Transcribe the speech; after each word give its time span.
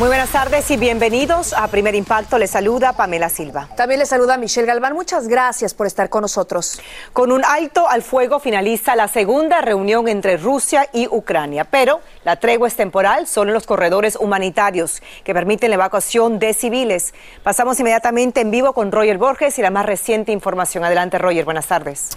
Muy 0.00 0.08
buenas 0.08 0.30
tardes 0.30 0.70
y 0.70 0.78
bienvenidos 0.78 1.52
a 1.52 1.68
Primer 1.68 1.94
Impacto. 1.94 2.38
Les 2.38 2.50
saluda 2.50 2.94
Pamela 2.94 3.28
Silva. 3.28 3.68
También 3.76 4.00
les 4.00 4.08
saluda 4.08 4.38
Michelle 4.38 4.66
Galván. 4.66 4.94
Muchas 4.94 5.28
gracias 5.28 5.74
por 5.74 5.86
estar 5.86 6.08
con 6.08 6.22
nosotros. 6.22 6.80
Con 7.12 7.30
un 7.30 7.44
alto 7.44 7.86
al 7.86 8.00
fuego 8.00 8.40
finaliza 8.40 8.96
la 8.96 9.08
segunda 9.08 9.60
reunión 9.60 10.08
entre 10.08 10.38
Rusia 10.38 10.88
y 10.94 11.06
Ucrania, 11.06 11.64
pero 11.64 12.00
la 12.24 12.36
tregua 12.36 12.66
es 12.66 12.76
temporal, 12.76 13.26
solo 13.26 13.50
en 13.50 13.54
los 13.54 13.66
corredores 13.66 14.16
humanitarios 14.16 15.02
que 15.22 15.34
permiten 15.34 15.68
la 15.68 15.74
evacuación 15.74 16.38
de 16.38 16.54
civiles. 16.54 17.12
Pasamos 17.42 17.78
inmediatamente 17.78 18.40
en 18.40 18.50
vivo 18.50 18.72
con 18.72 18.92
Roger 18.92 19.18
Borges 19.18 19.58
y 19.58 19.60
la 19.60 19.70
más 19.70 19.84
reciente 19.84 20.32
información. 20.32 20.82
Adelante, 20.82 21.18
Roger. 21.18 21.44
Buenas 21.44 21.66
tardes. 21.66 22.08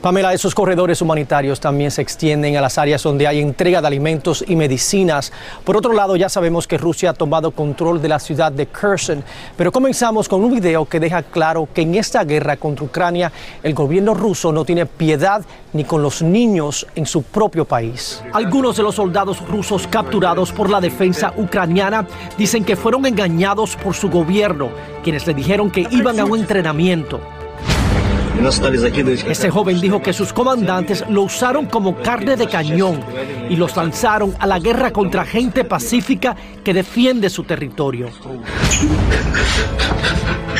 Pamela, 0.00 0.32
esos 0.32 0.54
corredores 0.54 1.02
humanitarios 1.02 1.58
también 1.58 1.90
se 1.90 2.02
extienden 2.02 2.56
a 2.56 2.60
las 2.60 2.78
áreas 2.78 3.02
donde 3.02 3.26
hay 3.26 3.40
entrega 3.40 3.80
de 3.80 3.88
alimentos 3.88 4.44
y 4.46 4.54
medicinas. 4.54 5.32
Por 5.64 5.76
otro 5.76 5.92
lado, 5.92 6.14
ya 6.14 6.28
sabemos 6.28 6.68
que 6.68 6.78
Rusia 6.78 7.10
ha 7.10 7.14
control 7.40 8.00
de 8.02 8.08
la 8.08 8.18
ciudad 8.18 8.52
de 8.52 8.66
Kherson. 8.66 9.24
Pero 9.56 9.72
comenzamos 9.72 10.28
con 10.28 10.44
un 10.44 10.54
video 10.54 10.84
que 10.84 11.00
deja 11.00 11.22
claro 11.22 11.68
que 11.72 11.82
en 11.82 11.94
esta 11.94 12.24
guerra 12.24 12.56
contra 12.56 12.84
Ucrania 12.84 13.32
el 13.62 13.74
gobierno 13.74 14.14
ruso 14.14 14.52
no 14.52 14.64
tiene 14.64 14.86
piedad 14.86 15.42
ni 15.72 15.84
con 15.84 16.02
los 16.02 16.22
niños 16.22 16.86
en 16.94 17.06
su 17.06 17.22
propio 17.22 17.64
país. 17.64 18.22
Algunos 18.32 18.76
de 18.76 18.82
los 18.82 18.96
soldados 18.96 19.46
rusos 19.48 19.86
capturados 19.86 20.52
por 20.52 20.68
la 20.68 20.80
defensa 20.80 21.32
ucraniana 21.36 22.06
dicen 22.36 22.64
que 22.64 22.76
fueron 22.76 23.06
engañados 23.06 23.76
por 23.76 23.94
su 23.94 24.10
gobierno, 24.10 24.68
quienes 25.02 25.26
le 25.26 25.34
dijeron 25.34 25.70
que 25.70 25.86
iban 25.90 26.20
a 26.20 26.24
un 26.24 26.38
entrenamiento. 26.38 27.20
Este 29.28 29.50
joven 29.50 29.80
dijo 29.80 30.02
que 30.02 30.12
sus 30.12 30.32
comandantes 30.32 31.04
lo 31.08 31.22
usaron 31.22 31.66
como 31.66 31.96
carne 31.96 32.36
de 32.36 32.48
cañón 32.48 33.00
y 33.48 33.56
los 33.56 33.76
lanzaron 33.76 34.34
a 34.38 34.46
la 34.46 34.58
guerra 34.58 34.92
contra 34.92 35.24
gente 35.24 35.64
pacífica 35.64 36.34
que 36.64 36.72
defiende 36.72 37.28
su 37.28 37.44
territorio. 37.44 38.08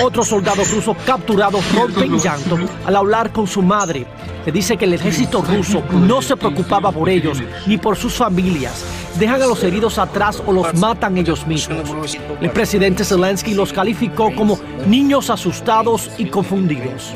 Otro 0.03 0.23
soldado 0.25 0.63
ruso 0.65 0.97
capturado 1.07 1.61
rompe 1.75 2.05
en 2.05 2.19
llanto 2.19 2.59
al 2.85 2.97
hablar 2.97 3.33
con 3.33 3.47
su 3.47 3.63
madre. 3.63 4.07
Le 4.45 4.53
dice 4.53 4.77
que 4.77 4.85
el 4.85 4.95
ejército 4.95 5.43
ruso 5.43 5.83
no 5.93 6.21
se 6.21 6.37
preocupaba 6.37 6.93
por 6.93 7.09
ellos 7.09 7.39
ni 7.67 7.79
por 7.79 7.97
sus 7.97 8.15
familias. 8.15 9.02
Dejan 9.19 9.43
a 9.43 9.47
los 9.47 9.63
heridos 9.63 9.99
atrás 9.99 10.43
o 10.47 10.53
los 10.53 10.75
matan 10.75 11.17
ellos 11.19 11.47
mismos. 11.47 12.17
El 12.41 12.51
presidente 12.51 13.05
Zelensky 13.05 13.55
los 13.55 13.73
calificó 13.73 14.35
como 14.35 14.59
niños 14.87 15.31
asustados 15.31 16.11
y 16.19 16.27
confundidos. 16.27 17.15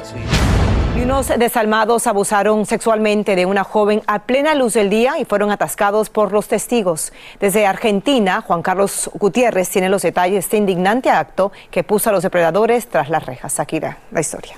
Y 0.97 1.03
unos 1.03 1.29
desalmados 1.29 2.07
abusaron 2.07 2.65
sexualmente 2.65 3.37
de 3.37 3.45
una 3.45 3.65
joven 3.65 4.03
a 4.07 4.21
plena 4.21 4.55
luz 4.55 4.75
del 4.75 4.89
día 4.89 5.19
y 5.19 5.25
fueron 5.25 5.51
atascados 5.51 6.09
por 6.09 6.33
los 6.33 6.49
testigos. 6.49 7.13
Desde 7.39 7.67
Argentina, 7.67 8.41
Juan 8.41 8.63
Carlos 8.63 9.11
Gutiérrez 9.15 9.69
tiene 9.69 9.89
los 9.89 10.03
detalles 10.03 10.35
de 10.35 10.41
este 10.41 10.57
indignante 10.57 11.11
acto 11.11 11.53
que 11.71 11.85
puso 11.85 12.11
a 12.11 12.13
los 12.13 12.23
depredadores 12.23 12.89
tras 12.89 13.11
las 13.11 13.27
rejas. 13.27 13.61
Akira, 13.61 13.99
la 14.11 14.21
historia. 14.21 14.57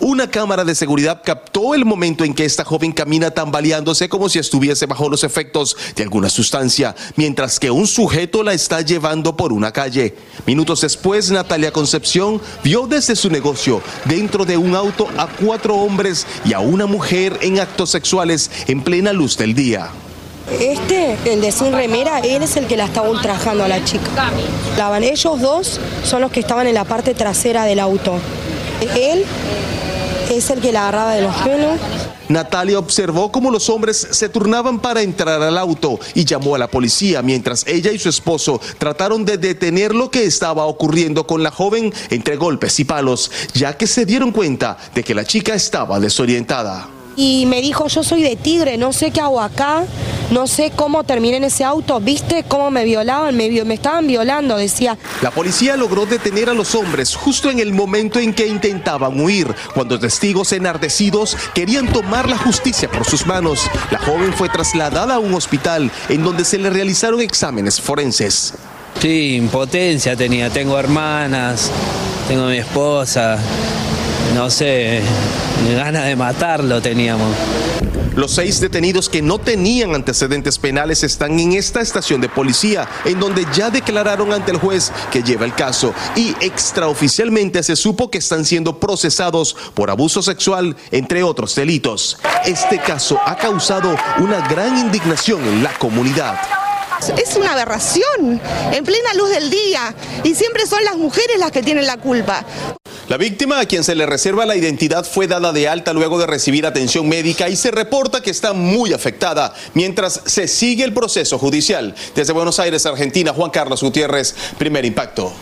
Una 0.00 0.30
cámara 0.30 0.64
de 0.64 0.76
seguridad 0.76 1.22
captó 1.24 1.74
el 1.74 1.84
momento 1.84 2.22
en 2.22 2.32
que 2.32 2.44
esta 2.44 2.64
joven 2.64 2.92
camina 2.92 3.32
tambaleándose 3.32 4.08
como 4.08 4.28
si 4.28 4.38
estuviese 4.38 4.86
bajo 4.86 5.08
los 5.08 5.24
efectos 5.24 5.76
de 5.96 6.04
alguna 6.04 6.30
sustancia, 6.30 6.94
mientras 7.16 7.58
que 7.58 7.72
un 7.72 7.86
sujeto 7.86 8.44
la 8.44 8.52
está 8.52 8.80
llevando 8.80 9.36
por 9.36 9.52
una 9.52 9.72
calle. 9.72 10.14
Minutos 10.46 10.82
después, 10.82 11.32
Natalia 11.32 11.72
Concepción 11.72 12.40
vio 12.62 12.86
desde 12.86 13.16
su 13.16 13.28
negocio, 13.28 13.82
dentro 14.04 14.44
de 14.44 14.56
un 14.56 14.76
auto, 14.76 15.08
a 15.16 15.26
cuatro 15.26 15.74
hombres 15.74 16.28
y 16.44 16.52
a 16.52 16.60
una 16.60 16.86
mujer 16.86 17.36
en 17.42 17.58
actos 17.58 17.90
sexuales 17.90 18.52
en 18.68 18.82
plena 18.82 19.12
luz 19.12 19.36
del 19.36 19.52
día. 19.54 19.90
Este, 20.60 21.16
el 21.26 21.40
de 21.40 21.50
sin 21.50 21.72
remera, 21.72 22.20
él 22.20 22.42
es 22.44 22.56
el 22.56 22.66
que 22.66 22.76
la 22.76 22.84
estaba 22.84 23.10
ultrajando 23.10 23.64
a 23.64 23.68
la 23.68 23.84
chica. 23.84 24.30
Ellos 25.02 25.40
dos 25.40 25.80
son 26.04 26.22
los 26.22 26.30
que 26.30 26.40
estaban 26.40 26.66
en 26.68 26.74
la 26.74 26.84
parte 26.84 27.14
trasera 27.14 27.64
del 27.64 27.80
auto. 27.80 28.18
Él 28.96 29.24
es 30.30 30.50
el 30.50 30.60
que 30.60 30.72
la 30.72 30.88
agarraba 30.88 31.14
de 31.14 31.22
los 31.22 31.34
pelos. 31.36 31.80
Natalia 32.28 32.78
observó 32.78 33.32
cómo 33.32 33.50
los 33.50 33.70
hombres 33.70 34.08
se 34.10 34.28
turnaban 34.28 34.80
para 34.80 35.02
entrar 35.02 35.42
al 35.42 35.56
auto 35.56 35.98
y 36.14 36.24
llamó 36.24 36.54
a 36.54 36.58
la 36.58 36.68
policía 36.68 37.22
mientras 37.22 37.66
ella 37.66 37.90
y 37.90 37.98
su 37.98 38.08
esposo 38.08 38.60
trataron 38.78 39.24
de 39.24 39.38
detener 39.38 39.94
lo 39.94 40.10
que 40.10 40.24
estaba 40.24 40.66
ocurriendo 40.66 41.26
con 41.26 41.42
la 41.42 41.50
joven 41.50 41.92
entre 42.10 42.36
golpes 42.36 42.78
y 42.80 42.84
palos, 42.84 43.30
ya 43.54 43.76
que 43.76 43.86
se 43.86 44.04
dieron 44.04 44.32
cuenta 44.32 44.76
de 44.94 45.02
que 45.02 45.14
la 45.14 45.24
chica 45.24 45.54
estaba 45.54 46.00
desorientada 46.00 46.88
y 47.18 47.46
me 47.46 47.60
dijo, 47.60 47.88
yo 47.88 48.04
soy 48.04 48.22
de 48.22 48.36
Tigre, 48.36 48.78
no 48.78 48.92
sé 48.92 49.10
qué 49.10 49.20
hago 49.20 49.40
acá, 49.40 49.82
no 50.30 50.46
sé 50.46 50.70
cómo 50.70 51.02
terminé 51.02 51.38
en 51.38 51.44
ese 51.44 51.64
auto, 51.64 51.98
¿viste 51.98 52.44
cómo 52.46 52.70
me 52.70 52.84
violaban? 52.84 53.36
Me, 53.36 53.50
me 53.64 53.74
estaban 53.74 54.06
violando, 54.06 54.56
decía. 54.56 54.96
La 55.20 55.32
policía 55.32 55.76
logró 55.76 56.06
detener 56.06 56.48
a 56.48 56.54
los 56.54 56.76
hombres 56.76 57.16
justo 57.16 57.50
en 57.50 57.58
el 57.58 57.72
momento 57.72 58.20
en 58.20 58.32
que 58.32 58.46
intentaban 58.46 59.20
huir, 59.20 59.52
cuando 59.74 59.98
testigos 59.98 60.52
enardecidos 60.52 61.36
querían 61.54 61.92
tomar 61.92 62.28
la 62.28 62.38
justicia 62.38 62.88
por 62.88 63.04
sus 63.04 63.26
manos. 63.26 63.68
La 63.90 63.98
joven 63.98 64.32
fue 64.32 64.48
trasladada 64.48 65.16
a 65.16 65.18
un 65.18 65.34
hospital 65.34 65.90
en 66.08 66.22
donde 66.22 66.44
se 66.44 66.56
le 66.58 66.70
realizaron 66.70 67.20
exámenes 67.20 67.80
forenses. 67.80 68.54
Sí, 69.00 69.34
impotencia 69.34 70.14
tenía, 70.14 70.50
tengo 70.50 70.78
hermanas, 70.78 71.72
tengo 72.28 72.46
mi 72.46 72.58
esposa, 72.58 73.40
no 74.34 74.50
sé, 74.50 75.02
ganas 75.74 76.06
de 76.06 76.16
matarlo 76.16 76.80
teníamos. 76.80 77.34
Los 78.14 78.32
seis 78.32 78.60
detenidos 78.60 79.08
que 79.08 79.22
no 79.22 79.38
tenían 79.38 79.94
antecedentes 79.94 80.58
penales 80.58 81.04
están 81.04 81.38
en 81.38 81.52
esta 81.52 81.80
estación 81.80 82.20
de 82.20 82.28
policía, 82.28 82.88
en 83.04 83.20
donde 83.20 83.46
ya 83.54 83.70
declararon 83.70 84.32
ante 84.32 84.50
el 84.50 84.58
juez 84.58 84.90
que 85.12 85.22
lleva 85.22 85.44
el 85.44 85.54
caso 85.54 85.94
y 86.16 86.34
extraoficialmente 86.40 87.62
se 87.62 87.76
supo 87.76 88.10
que 88.10 88.18
están 88.18 88.44
siendo 88.44 88.80
procesados 88.80 89.56
por 89.74 89.88
abuso 89.88 90.20
sexual, 90.20 90.76
entre 90.90 91.22
otros 91.22 91.54
delitos. 91.54 92.18
Este 92.44 92.78
caso 92.80 93.20
ha 93.24 93.36
causado 93.36 93.94
una 94.18 94.46
gran 94.48 94.76
indignación 94.76 95.40
en 95.44 95.62
la 95.62 95.72
comunidad. 95.78 96.40
Es 97.16 97.36
una 97.36 97.52
aberración, 97.52 98.40
en 98.72 98.84
plena 98.84 99.14
luz 99.14 99.30
del 99.30 99.48
día, 99.48 99.94
y 100.24 100.34
siempre 100.34 100.66
son 100.66 100.84
las 100.84 100.96
mujeres 100.96 101.38
las 101.38 101.52
que 101.52 101.62
tienen 101.62 101.86
la 101.86 101.96
culpa. 101.96 102.44
La 103.08 103.16
víctima, 103.16 103.58
a 103.58 103.64
quien 103.64 103.84
se 103.84 103.94
le 103.94 104.04
reserva 104.04 104.44
la 104.44 104.54
identidad, 104.54 105.02
fue 105.02 105.26
dada 105.26 105.50
de 105.50 105.66
alta 105.66 105.94
luego 105.94 106.18
de 106.18 106.26
recibir 106.26 106.66
atención 106.66 107.08
médica 107.08 107.48
y 107.48 107.56
se 107.56 107.70
reporta 107.70 108.20
que 108.20 108.30
está 108.30 108.52
muy 108.52 108.92
afectada 108.92 109.54
mientras 109.72 110.20
se 110.26 110.46
sigue 110.46 110.84
el 110.84 110.92
proceso 110.92 111.38
judicial. 111.38 111.94
Desde 112.14 112.34
Buenos 112.34 112.60
Aires, 112.60 112.84
Argentina, 112.84 113.32
Juan 113.32 113.50
Carlos 113.50 113.82
Gutiérrez, 113.82 114.34
primer 114.58 114.84
impacto. 114.84 115.32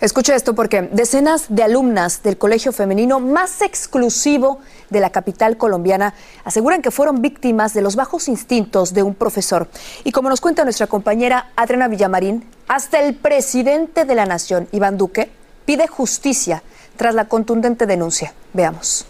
Escuche 0.00 0.34
esto 0.34 0.56
porque 0.56 0.82
decenas 0.90 1.46
de 1.48 1.62
alumnas 1.62 2.24
del 2.24 2.36
colegio 2.36 2.72
femenino 2.72 3.20
más 3.20 3.62
exclusivo 3.62 4.58
de 4.90 4.98
la 4.98 5.10
capital 5.10 5.56
colombiana 5.56 6.14
aseguran 6.42 6.82
que 6.82 6.90
fueron 6.90 7.22
víctimas 7.22 7.74
de 7.74 7.82
los 7.82 7.94
bajos 7.94 8.26
instintos 8.26 8.92
de 8.92 9.04
un 9.04 9.14
profesor. 9.14 9.68
Y 10.02 10.10
como 10.10 10.30
nos 10.30 10.40
cuenta 10.40 10.64
nuestra 10.64 10.88
compañera 10.88 11.52
Adriana 11.54 11.86
Villamarín, 11.86 12.44
hasta 12.66 13.00
el 13.00 13.14
presidente 13.14 14.04
de 14.04 14.14
la 14.16 14.26
nación, 14.26 14.66
Iván 14.72 14.98
Duque, 14.98 15.30
pide 15.64 15.86
justicia 15.86 16.62
tras 16.98 17.14
la 17.14 17.28
contundente 17.28 17.86
denuncia. 17.86 18.34
Veamos. 18.52 19.06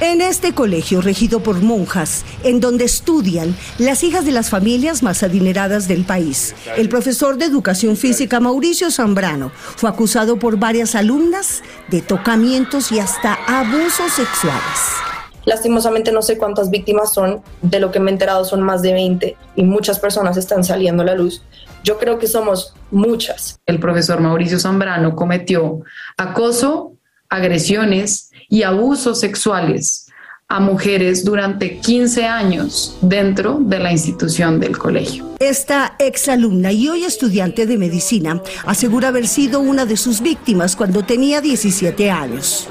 En 0.00 0.20
este 0.20 0.52
colegio 0.52 1.00
regido 1.00 1.44
por 1.44 1.62
monjas, 1.62 2.24
en 2.42 2.58
donde 2.58 2.84
estudian 2.84 3.54
las 3.78 4.02
hijas 4.02 4.24
de 4.24 4.32
las 4.32 4.50
familias 4.50 5.02
más 5.02 5.22
adineradas 5.22 5.86
del 5.86 6.04
país, 6.04 6.56
el 6.76 6.88
profesor 6.88 7.36
de 7.36 7.44
educación 7.44 7.96
física 7.96 8.40
Mauricio 8.40 8.90
Zambrano 8.90 9.52
fue 9.54 9.88
acusado 9.88 10.40
por 10.40 10.58
varias 10.58 10.96
alumnas 10.96 11.62
de 11.88 12.02
tocamientos 12.02 12.90
y 12.90 12.98
hasta 12.98 13.34
abusos 13.46 14.12
sexuales. 14.12 14.80
Lastimosamente 15.44 16.10
no 16.10 16.22
sé 16.22 16.36
cuántas 16.36 16.70
víctimas 16.70 17.12
son, 17.12 17.40
de 17.62 17.78
lo 17.78 17.92
que 17.92 18.00
me 18.00 18.10
he 18.10 18.14
enterado 18.14 18.44
son 18.44 18.60
más 18.62 18.82
de 18.82 18.92
20 18.92 19.36
y 19.54 19.62
muchas 19.62 20.00
personas 20.00 20.36
están 20.36 20.64
saliendo 20.64 21.04
a 21.04 21.06
la 21.06 21.14
luz. 21.14 21.42
Yo 21.84 21.98
creo 21.98 22.18
que 22.18 22.26
somos 22.26 22.74
muchas. 22.90 23.58
El 23.66 23.78
profesor 23.80 24.20
Mauricio 24.20 24.58
Zambrano 24.58 25.16
cometió 25.16 25.80
acoso, 26.16 26.92
agresiones, 27.28 28.30
y 28.52 28.64
abusos 28.64 29.18
sexuales 29.18 30.06
a 30.46 30.60
mujeres 30.60 31.24
durante 31.24 31.78
15 31.78 32.26
años 32.26 32.98
dentro 33.00 33.58
de 33.58 33.78
la 33.78 33.90
institución 33.90 34.60
del 34.60 34.76
colegio. 34.76 35.24
Esta 35.38 35.96
exalumna 35.98 36.70
y 36.70 36.90
hoy 36.90 37.04
estudiante 37.04 37.64
de 37.66 37.78
medicina 37.78 38.42
asegura 38.66 39.08
haber 39.08 39.26
sido 39.26 39.60
una 39.60 39.86
de 39.86 39.96
sus 39.96 40.20
víctimas 40.20 40.76
cuando 40.76 41.02
tenía 41.02 41.40
17 41.40 42.10
años. 42.10 42.68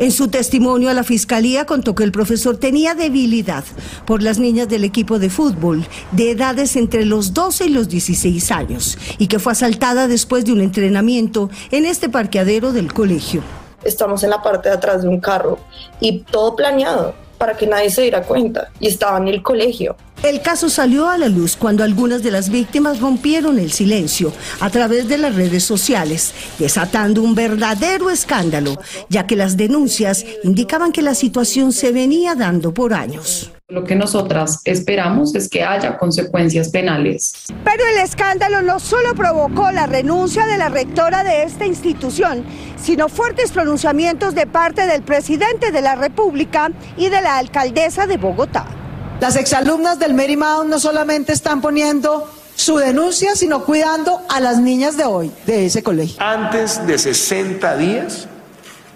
En 0.00 0.12
su 0.12 0.28
testimonio 0.28 0.88
a 0.88 0.94
la 0.94 1.04
fiscalía 1.04 1.66
contó 1.66 1.94
que 1.94 2.04
el 2.04 2.10
profesor 2.10 2.56
tenía 2.56 2.94
debilidad 2.94 3.64
por 4.06 4.22
las 4.22 4.38
niñas 4.38 4.66
del 4.66 4.82
equipo 4.82 5.18
de 5.18 5.28
fútbol 5.28 5.86
de 6.12 6.30
edades 6.30 6.74
entre 6.76 7.04
los 7.04 7.34
12 7.34 7.66
y 7.66 7.68
los 7.68 7.90
16 7.90 8.50
años 8.50 8.96
y 9.18 9.26
que 9.26 9.38
fue 9.38 9.52
asaltada 9.52 10.08
después 10.08 10.46
de 10.46 10.52
un 10.52 10.62
entrenamiento 10.62 11.50
en 11.70 11.84
este 11.84 12.08
parqueadero 12.08 12.72
del 12.72 12.94
colegio. 12.94 13.42
Estamos 13.84 14.24
en 14.24 14.30
la 14.30 14.40
parte 14.40 14.70
de 14.70 14.76
atrás 14.76 15.02
de 15.02 15.08
un 15.08 15.20
carro 15.20 15.58
y 16.00 16.20
todo 16.20 16.56
planeado 16.56 17.14
para 17.40 17.56
que 17.56 17.66
nadie 17.66 17.88
se 17.88 18.02
diera 18.02 18.22
cuenta 18.22 18.68
y 18.78 18.88
estaba 18.88 19.16
en 19.16 19.28
el 19.28 19.42
colegio. 19.42 19.96
El 20.22 20.42
caso 20.42 20.68
salió 20.68 21.08
a 21.08 21.16
la 21.16 21.30
luz 21.30 21.56
cuando 21.56 21.82
algunas 21.82 22.22
de 22.22 22.30
las 22.30 22.50
víctimas 22.50 23.00
rompieron 23.00 23.58
el 23.58 23.72
silencio 23.72 24.30
a 24.60 24.68
través 24.68 25.08
de 25.08 25.16
las 25.16 25.34
redes 25.34 25.64
sociales, 25.64 26.34
desatando 26.58 27.22
un 27.22 27.34
verdadero 27.34 28.10
escándalo, 28.10 28.78
ya 29.08 29.26
que 29.26 29.36
las 29.36 29.56
denuncias 29.56 30.26
indicaban 30.44 30.92
que 30.92 31.00
la 31.00 31.14
situación 31.14 31.72
se 31.72 31.92
venía 31.92 32.34
dando 32.34 32.74
por 32.74 32.92
años. 32.92 33.50
Lo 33.70 33.84
que 33.84 33.94
nosotras 33.94 34.62
esperamos 34.64 35.32
es 35.36 35.48
que 35.48 35.62
haya 35.62 35.96
consecuencias 35.96 36.70
penales. 36.70 37.44
Pero 37.64 37.86
el 37.86 37.98
escándalo 37.98 38.62
no 38.62 38.80
solo 38.80 39.14
provocó 39.14 39.70
la 39.70 39.86
renuncia 39.86 40.44
de 40.44 40.58
la 40.58 40.68
rectora 40.68 41.22
de 41.22 41.44
esta 41.44 41.66
institución, 41.66 42.44
sino 42.82 43.08
fuertes 43.08 43.52
pronunciamientos 43.52 44.34
de 44.34 44.48
parte 44.48 44.86
del 44.88 45.02
presidente 45.02 45.70
de 45.70 45.82
la 45.82 45.94
República 45.94 46.72
y 46.96 47.10
de 47.10 47.22
la 47.22 47.38
alcaldesa 47.38 48.08
de 48.08 48.16
Bogotá. 48.16 48.66
Las 49.20 49.36
exalumnas 49.36 50.00
del 50.00 50.14
Mount 50.14 50.68
no 50.68 50.80
solamente 50.80 51.32
están 51.32 51.60
poniendo 51.60 52.28
su 52.56 52.76
denuncia, 52.76 53.36
sino 53.36 53.64
cuidando 53.64 54.20
a 54.28 54.40
las 54.40 54.58
niñas 54.58 54.96
de 54.96 55.04
hoy, 55.04 55.30
de 55.46 55.66
ese 55.66 55.84
colegio. 55.84 56.20
Antes 56.20 56.84
de 56.88 56.98
60 56.98 57.76
días, 57.76 58.26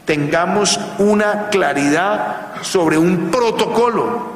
tengamos 0.04 0.80
una 0.98 1.48
claridad 1.50 2.60
sobre 2.62 2.98
un 2.98 3.30
protocolo 3.30 4.33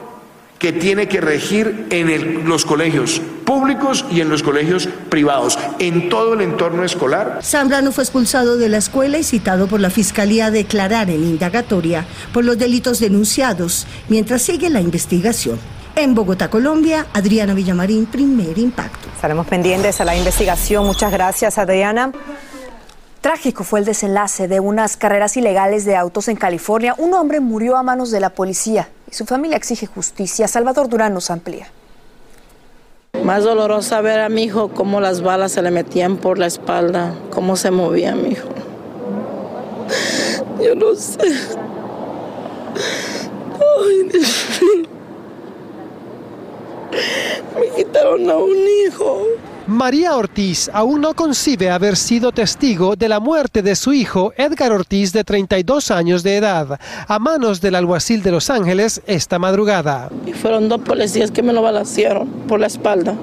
que 0.59 0.73
tiene 0.73 1.09
que 1.09 1.21
regir 1.21 1.87
en 1.91 2.49
los 2.49 2.65
colegios 2.65 3.21
públicos 3.45 4.05
y 4.11 4.21
en 4.21 4.29
los 4.29 4.43
colegios 4.43 4.89
privados, 5.09 5.59
en 5.79 6.09
todo 6.09 6.35
el 6.35 6.43
entorno 6.43 6.85
escolar. 6.85 7.41
Zambrano 7.43 7.93
fue 7.93 8.05
expulsado 8.05 8.57
de 8.57 8.69
la 8.69 8.79
escuela 8.79 9.19
y 9.19 9.25
citado 9.25 9.69
por 9.69 9.81
la 9.81 9.91
Fiscalía 9.91 10.47
a 10.47 10.51
declarar 10.51 11.11
en 11.11 11.25
indagatoria 11.25 12.05
por 12.33 12.45
los 12.45 12.59
delitos 12.59 13.01
denunciados, 13.01 13.87
mientras 14.09 14.43
sigue 14.43 14.69
la 14.69 14.81
investigación. 14.81 15.59
En 15.97 16.15
Bogotá, 16.15 16.49
Colombia, 16.49 17.07
Adriana 17.13 17.55
Villamarín, 17.55 18.07
primer 18.07 18.59
impacto. 18.59 19.09
Estaremos 19.15 19.47
pendientes 19.47 20.01
a 20.01 20.05
la 20.05 20.17
investigación. 20.17 20.87
Muchas 20.87 21.11
gracias, 21.11 21.59
Adriana. 21.59 22.13
Trágico 23.29 23.63
fue 23.63 23.81
el 23.81 23.85
desenlace 23.85 24.49
de 24.49 24.59
unas 24.59 24.97
carreras 24.97 25.37
ilegales 25.37 25.85
de 25.85 25.95
autos 25.97 26.29
en 26.29 26.37
California. 26.37 26.95
Un 26.97 27.13
hombre 27.13 27.41
murió 27.41 27.77
a 27.77 27.83
manos 27.83 28.11
de 28.11 28.21
la 28.21 28.31
policía 28.31 28.89
y 29.07 29.15
su 29.15 29.27
familia 29.27 29.59
exige 29.59 29.85
justicia. 29.85 30.49
Salvador 30.49 30.89
Durán 30.89 31.13
nos 31.13 31.31
amplía. 31.31 31.71
Más 33.23 33.45
dolorosa 33.45 34.01
ver 34.01 34.21
a 34.21 34.31
mi 34.31 34.45
hijo 34.45 34.69
cómo 34.69 35.03
las 35.03 35.21
balas 35.21 35.53
se 35.53 35.61
le 35.61 35.71
metían 35.71 36.17
por 36.17 36.39
la 36.39 36.47
espalda, 36.47 37.13
cómo 37.29 37.57
se 37.57 37.71
movía 37.71 38.15
mi 38.15 38.31
hijo. 38.31 38.49
Yo 40.65 40.75
no 40.75 40.95
sé. 40.95 41.21
Ay, 43.61 44.11
Me 47.61 47.77
quitaron 47.77 48.31
a 48.31 48.37
un 48.39 48.57
hijo. 48.87 49.27
María 49.69 50.17
Ortiz 50.17 50.71
aún 50.73 51.03
no 51.03 51.13
concibe 51.13 51.69
haber 51.69 51.97
sido 51.97 52.33
testigo 52.33 52.97
de 52.97 53.07
la 53.07 53.21
muerte 53.21 53.61
de 53.61 53.77
su 53.77 53.93
hijo 53.93 54.33
Edgar 54.39 54.73
Ortiz 54.73 55.13
de 55.13 55.25
32 55.25 55.91
años 55.91 56.23
de 56.23 56.39
edad 56.39 56.81
a 57.07 57.19
manos 57.19 57.61
del 57.61 57.75
alguacil 57.75 58.23
de 58.23 58.31
Los 58.31 58.49
Ángeles 58.49 59.03
esta 59.07 59.39
madrugada. 59.39 60.09
Fueron 60.41 60.71
dos 60.71 60.81
policías 60.81 61.31
que 61.31 61.43
me 61.43 61.53
lo 61.53 61.61
balacearon 61.61 62.27
por 62.49 62.61
la 62.61 62.67
espalda. 62.67 63.15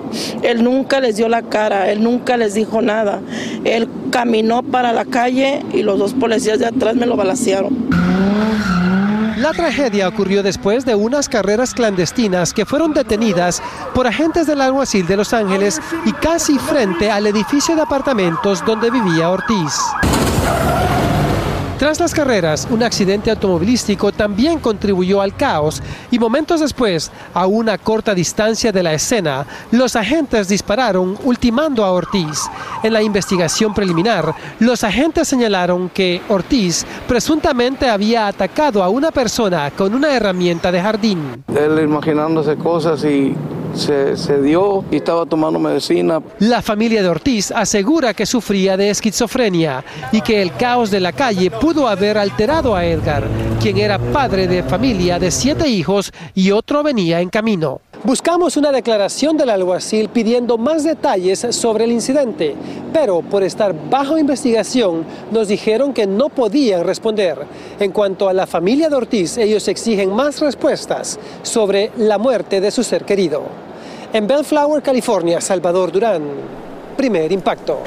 Él 0.44 0.64
nunca 0.64 1.00
les 1.00 1.16
dio 1.16 1.30
la 1.30 1.42
cara, 1.42 1.90
él 1.92 2.04
nunca 2.04 2.38
les 2.38 2.54
dijo 2.54 2.80
nada. 2.80 3.22
Él 3.64 3.90
caminó 4.12 4.62
para 4.62 4.94
la 4.94 5.06
calle 5.06 5.64
y 5.74 5.82
los 5.82 5.98
dos 5.98 6.14
policías 6.14 6.60
de 6.60 6.68
atrás 6.68 6.96
me 6.96 7.08
lo 7.08 7.16
balacearon. 7.16 7.76
La 9.38 9.52
tragedia 9.52 10.08
ocurrió 10.08 10.44
después 10.44 10.86
de 10.86 10.96
unas 10.96 11.28
carreras 11.28 11.74
clandestinas 11.74 12.54
que 12.54 12.66
fueron 12.66 12.94
detenidas 12.94 13.62
por 13.94 14.08
agentes 14.08 14.48
del 14.48 14.62
alguacil 14.62 15.06
de 15.08 15.18
Los 15.18 15.34
Ángeles 15.34 15.82
y 16.06 16.14
casi 16.14 16.58
frente 16.58 17.12
al 17.12 17.28
edificio 17.28 17.76
de 17.76 17.82
apartamentos 17.82 18.64
donde 18.66 18.90
vivía 18.90 19.30
Ortiz. 19.30 19.74
Tras 21.78 22.00
las 22.00 22.14
carreras, 22.14 22.70
un 22.72 22.84
accidente 22.84 23.30
automovilístico 23.30 24.14
también 24.14 24.60
contribuyó 24.60 25.20
al 25.20 25.36
caos 25.36 25.84
y 26.10 26.18
momentos 26.18 26.62
después, 26.62 27.12
a 27.34 27.48
una 27.48 27.78
corta 27.78 28.16
distancia 28.16 28.72
de 28.72 28.82
la 28.82 28.94
escena, 28.94 29.46
los 29.72 29.98
agentes 29.98 30.48
dispararon 30.48 31.18
ultimando 31.26 31.84
a 31.84 31.92
Ortiz. 31.92 32.44
En 32.82 32.94
la 32.94 33.02
investigación 33.02 33.74
preliminar, 33.74 34.34
los 34.60 34.86
agentes 34.86 35.28
señalaron 35.28 35.90
que 35.90 36.22
Ortiz 36.30 36.86
presuntamente 37.10 37.90
había 37.90 38.28
atacado 38.28 38.82
a 38.82 38.88
una 38.88 39.12
persona 39.12 39.70
con 39.72 39.94
una 39.94 40.16
herramienta 40.16 40.72
de 40.72 40.82
jardín. 40.82 41.44
Él 41.54 41.84
imaginándose 41.84 42.56
cosas 42.56 43.04
y 43.04 43.36
se, 43.76 44.42
dio 44.42 44.84
y 44.92 44.98
estaba 44.98 45.26
tomando 45.26 45.60
medicina. 45.60 46.22
La 46.40 46.62
familia 46.62 47.02
de 47.02 47.10
Ortiz 47.10 47.52
asegura 47.52 48.14
que 48.14 48.26
sufría 48.26 48.78
de 48.78 48.90
esquizofrenia 48.90 49.84
y 50.12 50.22
que 50.22 50.42
el 50.42 50.56
caos 50.56 50.92
de 50.92 51.00
la 51.00 51.12
calle 51.12 51.52
pudo 51.52 51.88
haber 51.88 52.18
alterado 52.18 52.76
a 52.76 52.86
Edgar, 52.86 53.24
quien 53.62 53.78
era 53.78 54.00
padre 54.00 54.48
de 54.48 54.64
familia 54.64 55.20
de 55.20 55.32
siete 55.32 55.68
hijos 55.68 56.12
y 56.34 56.52
otro 56.52 56.84
venía 56.84 57.22
en 57.22 57.30
camino. 57.30 57.82
Buscamos 58.04 58.56
una 58.56 58.72
declaración 58.72 59.36
del 59.36 59.50
alguacil 59.50 60.10
pidiendo 60.10 60.60
más 60.60 60.84
detalles 60.84 61.48
sobre 61.50 61.86
el 61.86 61.92
incidente, 61.92 62.56
pero 62.94 63.22
por 63.22 63.42
estar 63.42 63.74
bajo 63.90 64.20
investigación 64.20 65.04
nos 65.32 65.48
dijeron 65.48 65.92
que 65.92 66.06
no 66.06 66.30
podían 66.30 66.84
responder. 66.84 67.40
En 67.80 67.92
cuanto 67.92 68.30
a 68.30 68.34
la 68.34 68.46
familia 68.46 68.90
de 68.90 68.96
Ortiz, 68.96 69.40
ellos 69.40 69.68
exigen 69.68 70.14
más 70.14 70.40
respuestas 70.40 71.20
sobre 71.42 71.92
la 71.98 72.20
muerte 72.20 72.62
de 72.62 72.70
su 72.70 72.84
ser 72.84 73.06
querido. 73.06 73.65
En 74.16 74.28
Bellflower, 74.28 74.82
California, 74.82 75.42
Salvador 75.42 75.92
Durán, 75.92 76.24
primer 76.96 77.34
impacto. 77.34 77.80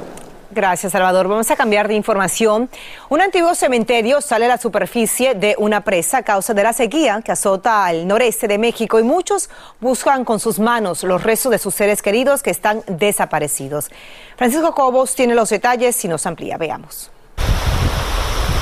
Gracias, 0.51 0.93
Salvador. 0.93 1.27
Vamos 1.27 1.51
a 1.51 1.57
cambiar 1.57 1.89
de 1.89 1.95
información. 1.95 2.69
Un 3.09 3.23
antiguo 3.23 3.55
cementerio 3.55 4.21
sale 4.21 4.45
a 4.45 4.49
la 4.49 4.59
superficie 4.59 5.35
de 5.35 5.55
una 5.57 5.85
presa 5.85 6.19
a 6.19 6.23
causa 6.23 6.53
de 6.53 6.63
la 6.63 6.75
sequía 6.75 7.23
que 7.25 7.33
azota 7.33 7.87
al 7.87 8.07
noreste 8.07 8.47
de 8.47 8.59
México 8.59 9.01
y 9.01 9.05
muchos 9.05 9.49
buscan 9.81 10.27
con 10.27 10.39
sus 10.39 10.59
manos 10.59 11.03
los 11.03 11.23
restos 11.23 11.51
de 11.51 11.59
sus 11.59 11.75
seres 11.75 12.03
queridos 12.03 12.43
que 12.43 12.51
están 12.51 12.83
desaparecidos. 12.89 13.89
Francisco 14.37 14.75
Cobos 14.75 15.15
tiene 15.15 15.35
los 15.35 15.49
detalles 15.49 16.05
y 16.05 16.09
nos 16.09 16.27
amplía. 16.27 16.59
Veamos. 16.59 17.11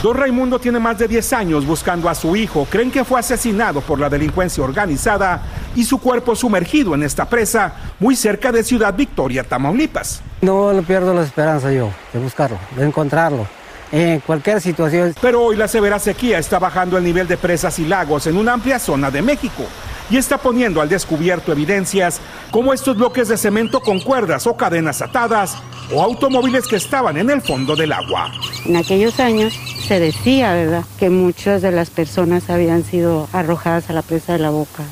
Don 0.03 0.15
Raimundo 0.15 0.59
tiene 0.59 0.79
más 0.79 0.99
de 0.99 1.09
10 1.09 1.33
años 1.33 1.67
buscando 1.67 2.09
a 2.09 2.15
su 2.15 2.37
hijo. 2.37 2.67
Creen 2.71 2.91
que 2.91 3.05
fue 3.05 3.19
asesinado 3.19 3.81
por 3.81 3.99
la 3.99 4.11
delincuencia 4.11 4.63
organizada 4.63 5.43
y 5.75 5.85
su 5.85 5.99
cuerpo 5.99 6.37
sumergido 6.37 6.95
en 6.95 7.03
esta 7.03 7.25
presa 7.29 7.73
muy 7.99 8.15
cerca 8.15 8.53
de 8.53 8.63
Ciudad 8.63 8.95
Victoria, 8.95 9.43
Tamaulipas. 9.43 10.21
No 10.43 10.73
le 10.73 10.83
pierdo 10.83 11.15
la 11.15 11.23
esperanza 11.23 11.73
yo 11.73 11.91
de 12.13 12.19
buscarlo, 12.19 12.59
de 12.77 12.85
encontrarlo. 12.85 13.47
En 13.91 14.21
cualquier 14.21 14.61
situación. 14.61 15.15
Pero 15.21 15.43
hoy 15.43 15.57
la 15.57 15.69
severa 15.69 15.99
sequía 15.99 16.39
está 16.39 16.59
bajando 16.59 16.99
el 16.99 17.05
nivel 17.05 17.27
de 17.27 17.37
presas 17.37 17.79
y 17.79 17.87
lagos 17.87 18.27
en 18.27 18.37
una 18.37 18.53
amplia 18.53 18.79
zona 18.79 19.11
de 19.11 19.23
México 19.23 19.65
y 20.11 20.17
está 20.17 20.39
poniendo 20.39 20.81
al 20.81 20.89
descubierto 20.89 21.53
evidencias 21.53 22.21
como 22.51 22.73
estos 22.73 22.97
bloques 22.97 23.29
de 23.29 23.37
cemento 23.37 23.81
con 23.81 24.01
cuerdas 24.01 24.47
o 24.47 24.57
cadenas 24.57 25.03
atadas 25.03 25.57
o 25.93 26.03
automóviles 26.03 26.67
que 26.67 26.77
estaban 26.77 27.17
en 27.17 27.31
el 27.31 27.43
fondo 27.43 27.77
del 27.77 27.93
agua. 27.93 28.33
En 28.65 28.77
aquellos 28.77 29.21
años 29.21 29.55
se 29.87 30.01
decía, 30.01 30.53
¿verdad?, 30.53 30.85
que 30.99 31.11
muchas 31.11 31.63
de 31.63 31.71
las 31.71 31.91
personas 31.91 32.51
habían 32.51 32.85
sido 32.85 33.29
arrojadas 33.33 33.89
a 33.91 33.93
la 33.93 34.03
presa 34.03 34.33
de 34.33 34.41
la 34.41 34.51
boca, 34.51 34.83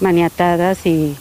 maniatadas 0.00 0.84
y 0.86 1.16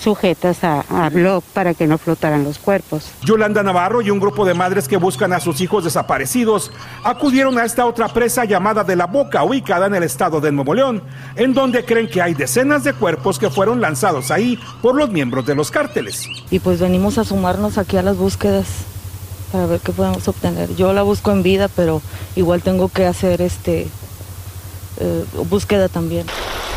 sujetas 0.00 0.62
a, 0.64 0.84
a 0.90 1.08
bloc 1.10 1.44
para 1.52 1.74
que 1.74 1.86
no 1.86 1.98
flotaran 1.98 2.44
los 2.44 2.58
cuerpos. 2.58 3.10
Yolanda 3.22 3.62
Navarro 3.62 4.02
y 4.02 4.10
un 4.10 4.20
grupo 4.20 4.44
de 4.44 4.54
madres 4.54 4.88
que 4.88 4.96
buscan 4.96 5.32
a 5.32 5.40
sus 5.40 5.60
hijos 5.60 5.84
desaparecidos 5.84 6.70
acudieron 7.04 7.58
a 7.58 7.64
esta 7.64 7.86
otra 7.86 8.08
presa 8.08 8.44
llamada 8.44 8.84
de 8.84 8.96
la 8.96 9.06
Boca, 9.06 9.42
ubicada 9.44 9.86
en 9.86 9.94
el 9.94 10.02
estado 10.02 10.40
de 10.40 10.52
Nuevo 10.52 10.74
León, 10.74 11.02
en 11.36 11.54
donde 11.54 11.84
creen 11.84 12.08
que 12.08 12.20
hay 12.20 12.34
decenas 12.34 12.84
de 12.84 12.92
cuerpos 12.92 13.38
que 13.38 13.50
fueron 13.50 13.80
lanzados 13.80 14.30
ahí 14.30 14.58
por 14.82 14.94
los 14.94 15.10
miembros 15.10 15.46
de 15.46 15.54
los 15.54 15.70
cárteles. 15.70 16.26
Y 16.50 16.58
pues 16.58 16.80
venimos 16.80 17.18
a 17.18 17.24
sumarnos 17.24 17.78
aquí 17.78 17.96
a 17.96 18.02
las 18.02 18.16
búsquedas 18.16 18.66
para 19.52 19.66
ver 19.66 19.80
qué 19.80 19.92
podemos 19.92 20.26
obtener. 20.28 20.74
Yo 20.76 20.92
la 20.92 21.02
busco 21.02 21.30
en 21.30 21.42
vida, 21.42 21.68
pero 21.68 22.02
igual 22.34 22.62
tengo 22.62 22.88
que 22.88 23.06
hacer 23.06 23.40
este 23.40 23.88
eh, 24.98 25.24
búsqueda 25.48 25.88
también. 25.88 26.26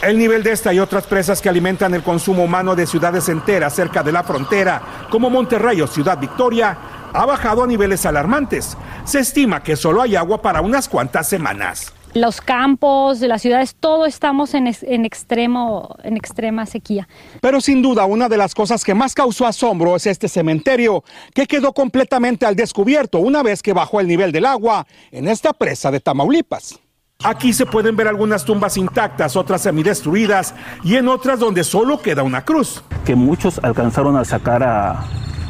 El 0.01 0.17
nivel 0.17 0.43
de 0.43 0.53
esta 0.53 0.73
y 0.73 0.79
otras 0.79 1.05
presas 1.07 1.41
que 1.41 1.49
alimentan 1.49 1.93
el 1.93 2.03
consumo 2.03 2.45
humano 2.45 2.73
de 2.73 2.87
ciudades 2.87 3.27
enteras 3.27 3.75
cerca 3.75 4.01
de 4.01 4.13
la 4.13 4.23
frontera, 4.23 4.81
como 5.09 5.29
Monterrey 5.29 5.81
o 5.81 5.87
Ciudad 5.87 6.17
Victoria, 6.17 6.77
ha 7.11 7.25
bajado 7.25 7.63
a 7.63 7.67
niveles 7.67 8.05
alarmantes. 8.05 8.77
Se 9.03 9.19
estima 9.19 9.61
que 9.61 9.75
solo 9.75 10.01
hay 10.01 10.15
agua 10.15 10.41
para 10.41 10.61
unas 10.61 10.87
cuantas 10.87 11.27
semanas. 11.27 11.93
Los 12.13 12.39
campos, 12.39 13.19
las 13.19 13.41
ciudades, 13.41 13.75
todo 13.77 14.05
estamos 14.05 14.53
en, 14.53 14.73
en, 14.83 15.03
extremo, 15.03 15.93
en 16.01 16.15
extrema 16.15 16.65
sequía. 16.65 17.09
Pero 17.41 17.59
sin 17.59 17.81
duda 17.81 18.05
una 18.05 18.29
de 18.29 18.37
las 18.37 18.55
cosas 18.55 18.85
que 18.85 18.93
más 18.93 19.13
causó 19.13 19.45
asombro 19.47 19.97
es 19.97 20.07
este 20.07 20.29
cementerio, 20.29 21.03
que 21.33 21.45
quedó 21.45 21.73
completamente 21.73 22.45
al 22.45 22.55
descubierto 22.55 23.19
una 23.19 23.43
vez 23.43 23.61
que 23.61 23.73
bajó 23.73 23.99
el 23.99 24.07
nivel 24.07 24.31
del 24.31 24.45
agua 24.45 24.87
en 25.11 25.27
esta 25.27 25.51
presa 25.51 25.91
de 25.91 25.99
Tamaulipas. 25.99 26.79
Aquí 27.21 27.51
se 27.51 27.65
pueden 27.65 27.97
ver 27.97 28.07
algunas 28.07 28.45
tumbas 28.45 28.77
intactas, 28.77 29.35
otras 29.35 29.63
semidestruidas 29.63 30.55
y 30.85 30.95
en 30.95 31.09
otras 31.09 31.37
donde 31.37 31.65
solo 31.65 31.99
queda 31.99 32.23
una 32.23 32.45
cruz. 32.45 32.81
Que 33.03 33.13
muchos 33.13 33.59
alcanzaron 33.61 34.15
a 34.15 34.23
sacar 34.23 34.63
a, 34.63 35.03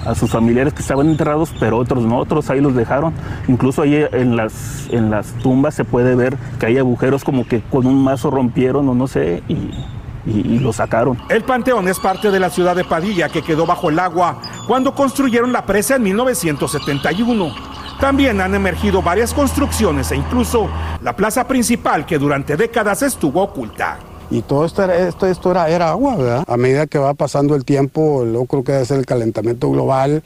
a 0.03 0.15
sus 0.15 0.31
familiares 0.31 0.73
que 0.73 0.81
estaban 0.81 1.07
enterrados, 1.07 1.53
pero 1.59 1.77
otros 1.77 2.03
no, 2.03 2.17
otros 2.17 2.49
ahí 2.49 2.59
los 2.59 2.73
dejaron. 2.73 3.13
Incluso 3.47 3.83
ahí 3.83 4.03
en 4.13 4.35
las, 4.35 4.87
en 4.89 5.11
las 5.11 5.27
tumbas 5.43 5.75
se 5.75 5.85
puede 5.85 6.15
ver 6.15 6.37
que 6.59 6.65
hay 6.65 6.79
agujeros 6.79 7.23
como 7.23 7.47
que 7.47 7.61
con 7.61 7.85
un 7.85 8.03
mazo 8.03 8.31
rompieron 8.31 8.89
o 8.89 8.95
no 8.95 9.05
sé, 9.05 9.43
y, 9.47 9.53
y, 10.25 10.55
y 10.55 10.57
lo 10.57 10.73
sacaron. 10.73 11.19
El 11.29 11.43
panteón 11.43 11.87
es 11.87 11.99
parte 11.99 12.31
de 12.31 12.39
la 12.39 12.49
ciudad 12.49 12.75
de 12.75 12.83
Padilla 12.83 13.29
que 13.29 13.43
quedó 13.43 13.67
bajo 13.67 13.91
el 13.91 13.99
agua 13.99 14.41
cuando 14.67 14.95
construyeron 14.95 15.53
la 15.53 15.67
presa 15.67 15.97
en 15.97 16.01
1971. 16.01 17.78
También 17.99 18.39
han 18.39 18.55
emergido 18.55 19.01
varias 19.01 19.33
construcciones 19.33 20.11
e 20.11 20.15
incluso 20.15 20.69
la 21.01 21.15
plaza 21.15 21.45
principal 21.45 22.05
que 22.05 22.17
durante 22.17 22.55
décadas 22.55 23.01
estuvo 23.01 23.43
oculta. 23.43 23.99
Y 24.31 24.41
todo 24.41 24.65
esto 24.65 24.83
era, 24.83 24.95
esto, 24.95 25.25
esto 25.25 25.51
era, 25.51 25.69
era 25.69 25.89
agua, 25.89 26.15
¿verdad? 26.15 26.43
A 26.47 26.55
medida 26.55 26.87
que 26.87 26.97
va 26.97 27.13
pasando 27.13 27.55
el 27.55 27.65
tiempo, 27.65 28.25
yo 28.25 28.45
creo 28.45 28.63
que 28.63 28.85
ser 28.85 28.99
el 28.99 29.05
calentamiento 29.05 29.69
global, 29.71 30.23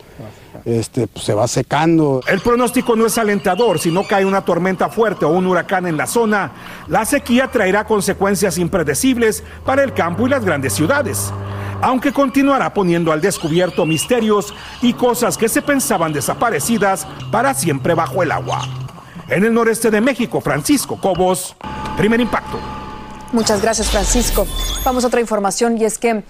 este, 0.65 1.07
pues, 1.07 1.25
se 1.25 1.33
va 1.33 1.47
secando. 1.47 2.21
El 2.27 2.41
pronóstico 2.41 2.95
no 2.95 3.05
es 3.05 3.17
alentador. 3.17 3.79
Si 3.79 3.91
no 3.91 4.05
cae 4.05 4.25
una 4.25 4.41
tormenta 4.41 4.89
fuerte 4.89 5.25
o 5.25 5.29
un 5.29 5.47
huracán 5.47 5.87
en 5.87 5.97
la 5.97 6.05
zona, 6.05 6.51
la 6.89 7.05
sequía 7.05 7.49
traerá 7.49 7.85
consecuencias 7.85 8.57
impredecibles 8.57 9.43
para 9.65 9.83
el 9.83 9.93
campo 9.93 10.27
y 10.27 10.29
las 10.29 10.45
grandes 10.45 10.73
ciudades 10.73 11.31
aunque 11.83 12.13
continuará 12.13 12.73
poniendo 12.73 13.11
al 13.11 13.19
descubierto 13.19 13.85
misterios 13.85 14.53
y 14.81 14.93
cosas 14.93 15.37
que 15.37 15.49
se 15.49 15.61
pensaban 15.61 16.13
desaparecidas 16.13 17.05
para 17.29 17.53
siempre 17.53 17.93
bajo 17.93 18.23
el 18.23 18.31
agua. 18.31 18.61
En 19.27 19.43
el 19.43 19.53
noreste 19.53 19.91
de 19.91 19.99
México, 19.99 20.39
Francisco 20.39 20.97
Cobos, 20.99 21.55
primer 21.97 22.21
impacto. 22.21 22.57
Muchas 23.33 23.61
gracias, 23.61 23.89
Francisco. 23.89 24.47
Vamos 24.85 25.03
a 25.03 25.07
otra 25.07 25.19
información 25.19 25.77
y 25.77 25.83
es 25.83 25.97
que 25.97 26.23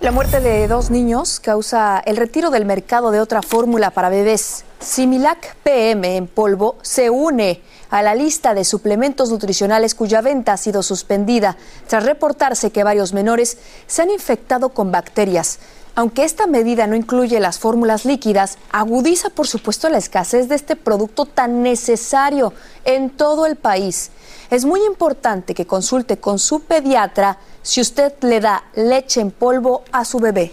la 0.00 0.12
muerte 0.12 0.38
de 0.40 0.68
dos 0.68 0.90
niños 0.90 1.40
causa 1.40 2.00
el 2.06 2.16
retiro 2.16 2.50
del 2.50 2.64
mercado 2.64 3.10
de 3.10 3.20
otra 3.20 3.42
fórmula 3.42 3.90
para 3.90 4.08
bebés. 4.08 4.64
Similac 4.78 5.56
PM 5.64 6.16
en 6.16 6.28
polvo 6.28 6.76
se 6.82 7.10
une 7.10 7.60
a 7.90 8.02
la 8.02 8.14
lista 8.14 8.54
de 8.54 8.64
suplementos 8.64 9.30
nutricionales 9.30 9.96
cuya 9.96 10.20
venta 10.20 10.52
ha 10.52 10.56
sido 10.56 10.84
suspendida 10.84 11.56
tras 11.88 12.04
reportarse 12.04 12.70
que 12.70 12.84
varios 12.84 13.12
menores 13.12 13.58
se 13.88 14.02
han 14.02 14.10
infectado 14.10 14.68
con 14.68 14.92
bacterias. 14.92 15.58
Aunque 15.98 16.22
esta 16.22 16.46
medida 16.46 16.86
no 16.86 16.94
incluye 16.94 17.40
las 17.40 17.58
fórmulas 17.58 18.04
líquidas, 18.04 18.56
agudiza 18.70 19.30
por 19.30 19.48
supuesto 19.48 19.88
la 19.88 19.98
escasez 19.98 20.48
de 20.48 20.54
este 20.54 20.76
producto 20.76 21.26
tan 21.26 21.64
necesario 21.64 22.52
en 22.84 23.10
todo 23.10 23.46
el 23.46 23.56
país. 23.56 24.12
Es 24.48 24.64
muy 24.64 24.84
importante 24.84 25.54
que 25.54 25.66
consulte 25.66 26.18
con 26.18 26.38
su 26.38 26.60
pediatra 26.60 27.38
si 27.62 27.80
usted 27.80 28.12
le 28.20 28.38
da 28.38 28.62
leche 28.76 29.20
en 29.20 29.32
polvo 29.32 29.82
a 29.90 30.04
su 30.04 30.20
bebé. 30.20 30.52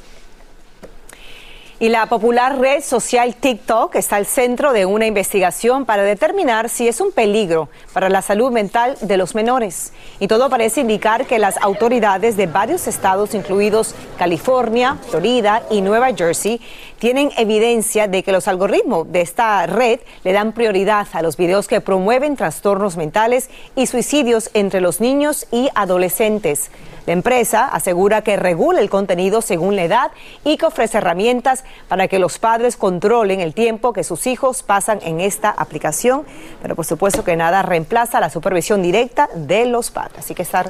Y 1.86 1.90
la 1.90 2.08
popular 2.08 2.58
red 2.58 2.82
social 2.82 3.36
TikTok 3.36 3.94
está 3.94 4.16
al 4.16 4.26
centro 4.26 4.74
de 4.74 4.88
una 4.88 5.06
investigación 5.06 5.86
para 5.86 6.02
determinar 6.02 6.68
si 6.68 6.88
es 6.88 7.00
un 7.00 7.12
peligro 7.12 7.70
para 7.94 8.10
la 8.10 8.24
salud 8.24 8.52
mental 8.52 8.98
de 9.02 9.18
los 9.18 9.36
menores. 9.36 9.94
Y 10.20 10.28
todo 10.28 10.50
parece 10.50 10.82
indicar 10.82 11.28
que 11.28 11.38
las 11.38 11.58
autoridades 11.58 12.38
de 12.38 12.48
varios 12.48 12.88
estados, 12.88 13.36
incluidos 13.36 13.94
California, 14.18 14.98
Florida 15.12 15.62
y 15.70 15.82
Nueva 15.82 16.12
Jersey, 16.16 16.60
tienen 16.98 17.30
evidencia 17.38 18.08
de 18.08 18.24
que 18.24 18.32
los 18.32 18.48
algoritmos 18.48 19.12
de 19.12 19.22
esta 19.22 19.68
red 19.68 20.00
le 20.24 20.34
dan 20.34 20.54
prioridad 20.54 21.06
a 21.14 21.22
los 21.22 21.38
videos 21.38 21.68
que 21.68 21.82
promueven 21.82 22.36
trastornos 22.36 22.98
mentales 22.98 23.52
y 23.76 23.86
suicidios 23.86 24.50
entre 24.56 24.82
los 24.82 25.02
niños 25.02 25.46
y 25.52 25.70
adolescentes. 25.76 26.72
La 27.06 27.14
empresa 27.14 27.66
asegura 27.66 28.24
que 28.24 28.36
regula 28.36 28.80
el 28.80 28.90
contenido 28.90 29.42
según 29.42 29.76
la 29.76 29.84
edad 29.84 30.12
y 30.44 30.58
que 30.58 30.66
ofrece 30.66 30.98
herramientas 30.98 31.64
para 31.88 32.08
que 32.08 32.20
los 32.20 32.40
padres 32.40 32.78
controlen 32.78 33.40
el 33.40 33.54
tiempo 33.54 33.94
que 33.94 34.04
sus 34.04 34.28
hijos 34.28 34.64
pasan 34.64 35.00
en 35.04 35.20
esta 35.20 35.50
aplicación, 35.50 36.26
pero 36.62 36.76
por 36.76 36.86
supuesto 36.86 37.24
que 37.24 37.36
nada 37.36 37.62
reemplaza 37.62 38.20
la 38.20 38.30
supervisión 38.30 38.82
directa 38.82 39.30
de 39.36 39.66
los 39.66 39.92
padres. 39.92 40.20
Así 40.20 40.36
que 40.36 40.44
estar 40.44 40.70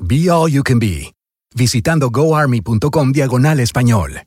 Be 0.00 0.30
All 0.30 0.48
You 0.50 0.62
Can 0.62 0.78
Be, 0.78 1.12
visitando 1.54 2.10
goarmy.com 2.10 3.10
diagonal 3.10 3.58
español. 3.58 4.22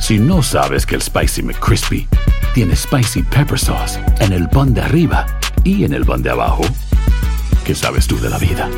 Si 0.00 0.18
no 0.18 0.42
sabes 0.42 0.86
que 0.86 0.94
el 0.94 1.02
Spicy 1.02 1.42
McCrispy 1.42 2.08
tiene 2.54 2.74
Spicy 2.74 3.22
Pepper 3.22 3.58
Sauce 3.58 4.00
en 4.20 4.32
el 4.32 4.48
pan 4.48 4.72
de 4.72 4.80
arriba 4.80 5.26
y 5.64 5.84
en 5.84 5.92
el 5.92 6.04
pan 6.04 6.22
de 6.22 6.30
abajo, 6.30 6.62
¿qué 7.64 7.74
sabes 7.74 8.06
tú 8.06 8.18
de 8.20 8.30
la 8.30 8.38
vida? 8.38 8.70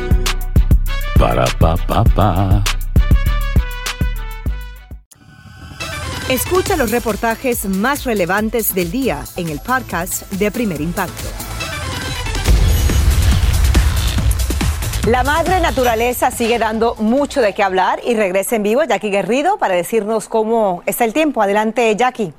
Para, 1.17 1.45
pa, 1.57 1.77
pa, 1.77 2.03
pa. 2.03 2.63
Escucha 6.29 6.75
los 6.75 6.91
reportajes 6.91 7.65
más 7.65 8.03
relevantes 8.03 8.75
del 8.75 8.91
día 8.91 9.23
en 9.37 9.47
el 9.47 9.59
podcast 9.59 10.29
de 10.33 10.51
Primer 10.51 10.81
Impacto 10.81 11.46
La 15.07 15.23
madre 15.23 15.61
naturaleza 15.61 16.31
sigue 16.31 16.59
dando 16.59 16.95
mucho 16.95 17.39
de 17.39 17.53
qué 17.53 17.63
hablar 17.63 18.01
y 18.05 18.13
regresa 18.13 18.57
en 18.57 18.63
vivo 18.63 18.83
Jackie 18.83 19.09
Guerrido 19.09 19.57
para 19.57 19.73
decirnos 19.73 20.27
cómo 20.27 20.83
está 20.85 21.05
el 21.05 21.13
tiempo. 21.13 21.41
Adelante, 21.41 21.95
Jackie. 21.95 22.33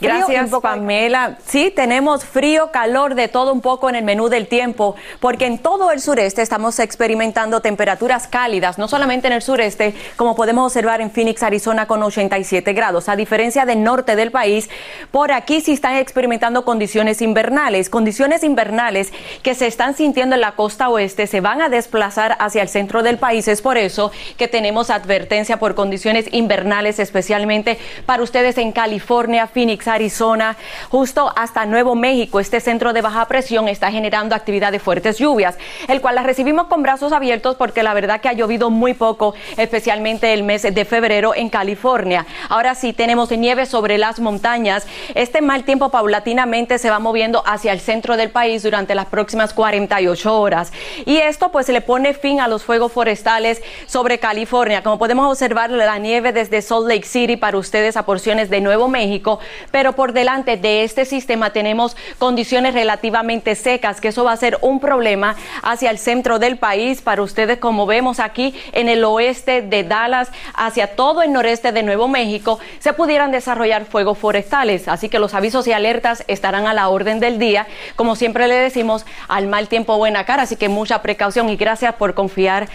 Gracias, 0.00 0.50
Pamela. 0.62 1.38
Sí, 1.46 1.72
tenemos 1.74 2.24
frío, 2.24 2.70
calor, 2.70 3.14
de 3.14 3.28
todo 3.28 3.52
un 3.52 3.60
poco 3.60 3.88
en 3.88 3.94
el 3.94 4.04
menú 4.04 4.28
del 4.28 4.48
tiempo, 4.48 4.96
porque 5.20 5.46
en 5.46 5.58
todo 5.58 5.90
el 5.90 6.00
sureste 6.00 6.42
estamos 6.42 6.78
experimentando 6.78 7.60
temperaturas 7.60 8.28
cálidas, 8.28 8.78
no 8.78 8.88
solamente 8.88 9.26
en 9.26 9.32
el 9.32 9.42
sureste, 9.42 9.94
como 10.16 10.34
podemos 10.34 10.66
observar 10.66 11.00
en 11.00 11.10
Phoenix, 11.10 11.42
Arizona, 11.42 11.86
con 11.86 12.02
87 12.02 12.72
grados. 12.72 13.08
A 13.08 13.16
diferencia 13.16 13.64
del 13.64 13.82
norte 13.82 14.16
del 14.16 14.30
país, 14.30 14.68
por 15.10 15.32
aquí 15.32 15.60
sí 15.60 15.72
están 15.72 15.96
experimentando 15.96 16.64
condiciones 16.64 17.22
invernales, 17.22 17.90
condiciones 17.90 18.44
invernales 18.44 19.12
que 19.42 19.54
se 19.54 19.66
están 19.66 19.94
sintiendo 19.94 20.34
en 20.34 20.40
la 20.40 20.52
costa 20.52 20.88
oeste, 20.88 21.26
se 21.26 21.40
van 21.40 21.62
a 21.62 21.68
desplazar 21.68 22.36
hacia 22.38 22.62
el 22.62 22.68
centro 22.68 23.02
del 23.02 23.18
país. 23.18 23.48
Es 23.48 23.62
por 23.62 23.78
eso 23.78 24.12
que 24.36 24.48
tenemos 24.48 24.90
advertencia 24.90 25.58
por 25.58 25.74
condiciones 25.74 26.26
invernales, 26.32 26.98
especialmente 26.98 27.78
para 28.06 28.22
ustedes 28.22 28.58
en 28.58 28.72
California, 28.72 29.46
Phoenix, 29.46 29.63
Arizona, 29.86 30.56
justo 30.90 31.32
hasta 31.36 31.66
Nuevo 31.66 31.94
México. 31.94 32.38
Este 32.38 32.60
centro 32.60 32.92
de 32.92 33.00
baja 33.00 33.26
presión 33.26 33.68
está 33.68 33.90
generando 33.90 34.34
actividad 34.34 34.72
de 34.72 34.78
fuertes 34.78 35.18
lluvias, 35.18 35.56
el 35.88 36.00
cual 36.00 36.16
las 36.16 36.26
recibimos 36.26 36.66
con 36.66 36.82
brazos 36.82 37.12
abiertos 37.12 37.56
porque 37.56 37.82
la 37.82 37.94
verdad 37.94 38.20
que 38.20 38.28
ha 38.28 38.32
llovido 38.34 38.70
muy 38.70 38.94
poco, 38.94 39.34
especialmente 39.56 40.32
el 40.32 40.42
mes 40.42 40.62
de 40.62 40.84
febrero 40.84 41.34
en 41.34 41.48
California. 41.48 42.26
Ahora 42.48 42.74
sí 42.74 42.92
tenemos 42.92 43.30
nieve 43.30 43.66
sobre 43.66 43.98
las 43.98 44.20
montañas. 44.20 44.86
Este 45.14 45.40
mal 45.40 45.64
tiempo 45.64 45.90
paulatinamente 45.90 46.78
se 46.78 46.90
va 46.90 46.98
moviendo 46.98 47.42
hacia 47.46 47.72
el 47.72 47.80
centro 47.80 48.16
del 48.16 48.30
país 48.30 48.62
durante 48.62 48.94
las 48.94 49.06
próximas 49.06 49.54
48 49.54 50.40
horas. 50.40 50.72
Y 51.06 51.16
esto 51.16 51.50
pues 51.50 51.68
le 51.68 51.80
pone 51.80 52.14
fin 52.14 52.40
a 52.40 52.48
los 52.48 52.64
fuegos 52.64 52.92
forestales 52.92 53.62
sobre 53.86 54.18
California. 54.18 54.82
Como 54.82 54.98
podemos 54.98 55.30
observar, 55.30 55.70
la 55.70 55.98
nieve 55.98 56.32
desde 56.32 56.62
Salt 56.62 56.86
Lake 56.86 57.06
City 57.06 57.36
para 57.36 57.58
ustedes 57.58 57.96
a 57.96 58.04
porciones 58.04 58.50
de 58.50 58.60
Nuevo 58.60 58.88
México 58.88 59.40
pero 59.70 59.92
por 59.94 60.12
delante 60.12 60.56
de 60.56 60.84
este 60.84 61.04
sistema 61.04 61.50
tenemos 61.50 61.96
condiciones 62.18 62.74
relativamente 62.74 63.54
secas, 63.54 64.00
que 64.00 64.08
eso 64.08 64.24
va 64.24 64.32
a 64.32 64.36
ser 64.36 64.58
un 64.60 64.80
problema 64.80 65.36
hacia 65.62 65.90
el 65.90 65.98
centro 65.98 66.38
del 66.38 66.56
país 66.56 67.02
para 67.02 67.22
ustedes, 67.22 67.58
como 67.58 67.86
vemos 67.86 68.20
aquí 68.20 68.54
en 68.72 68.88
el 68.88 69.04
oeste 69.04 69.62
de 69.62 69.84
Dallas, 69.84 70.30
hacia 70.54 70.96
todo 70.96 71.22
el 71.22 71.32
noreste 71.32 71.72
de 71.72 71.82
Nuevo 71.82 72.08
México, 72.08 72.58
se 72.78 72.92
pudieran 72.92 73.30
desarrollar 73.30 73.84
fuegos 73.84 74.18
forestales. 74.18 74.88
Así 74.88 75.08
que 75.08 75.18
los 75.18 75.34
avisos 75.34 75.66
y 75.66 75.72
alertas 75.72 76.24
estarán 76.26 76.66
a 76.66 76.74
la 76.74 76.88
orden 76.88 77.20
del 77.20 77.38
día. 77.38 77.66
Como 77.96 78.16
siempre 78.16 78.48
le 78.48 78.54
decimos, 78.54 79.04
al 79.28 79.46
mal 79.46 79.68
tiempo 79.68 79.96
buena 79.96 80.24
cara, 80.24 80.42
así 80.42 80.56
que 80.56 80.68
mucha 80.68 81.02
precaución 81.02 81.48
y 81.48 81.56
gracias 81.56 81.94
por 81.94 82.14
confiar 82.14 82.68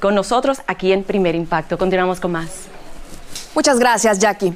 con 0.00 0.14
nosotros 0.14 0.62
aquí 0.66 0.92
en 0.92 1.02
Primer 1.02 1.34
Impacto. 1.34 1.78
Continuamos 1.78 2.20
con 2.20 2.32
más. 2.32 2.66
Muchas 3.54 3.78
gracias, 3.78 4.18
Jackie. 4.18 4.54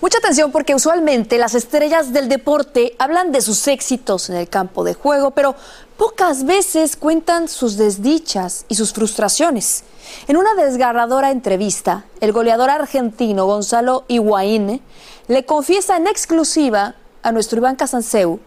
Mucha 0.00 0.18
atención 0.18 0.52
porque 0.52 0.74
usualmente 0.74 1.38
las 1.38 1.54
estrellas 1.54 2.12
del 2.12 2.28
deporte 2.28 2.94
hablan 2.98 3.32
de 3.32 3.40
sus 3.40 3.66
éxitos 3.68 4.28
en 4.28 4.36
el 4.36 4.48
campo 4.48 4.84
de 4.84 4.94
juego, 4.94 5.30
pero 5.30 5.54
pocas 5.96 6.44
veces 6.44 6.96
cuentan 6.96 7.48
sus 7.48 7.76
desdichas 7.76 8.66
y 8.68 8.74
sus 8.74 8.92
frustraciones. 8.92 9.84
En 10.28 10.36
una 10.36 10.54
desgarradora 10.54 11.30
entrevista, 11.30 12.04
el 12.20 12.32
goleador 12.32 12.70
argentino 12.70 13.46
Gonzalo 13.46 14.04
Higuaín 14.08 14.82
le 15.28 15.44
confiesa 15.46 15.96
en 15.96 16.06
exclusiva 16.06 16.94
a 17.22 17.32
nuestro 17.32 17.58
Iván 17.58 17.76
Casanseu 17.76 18.40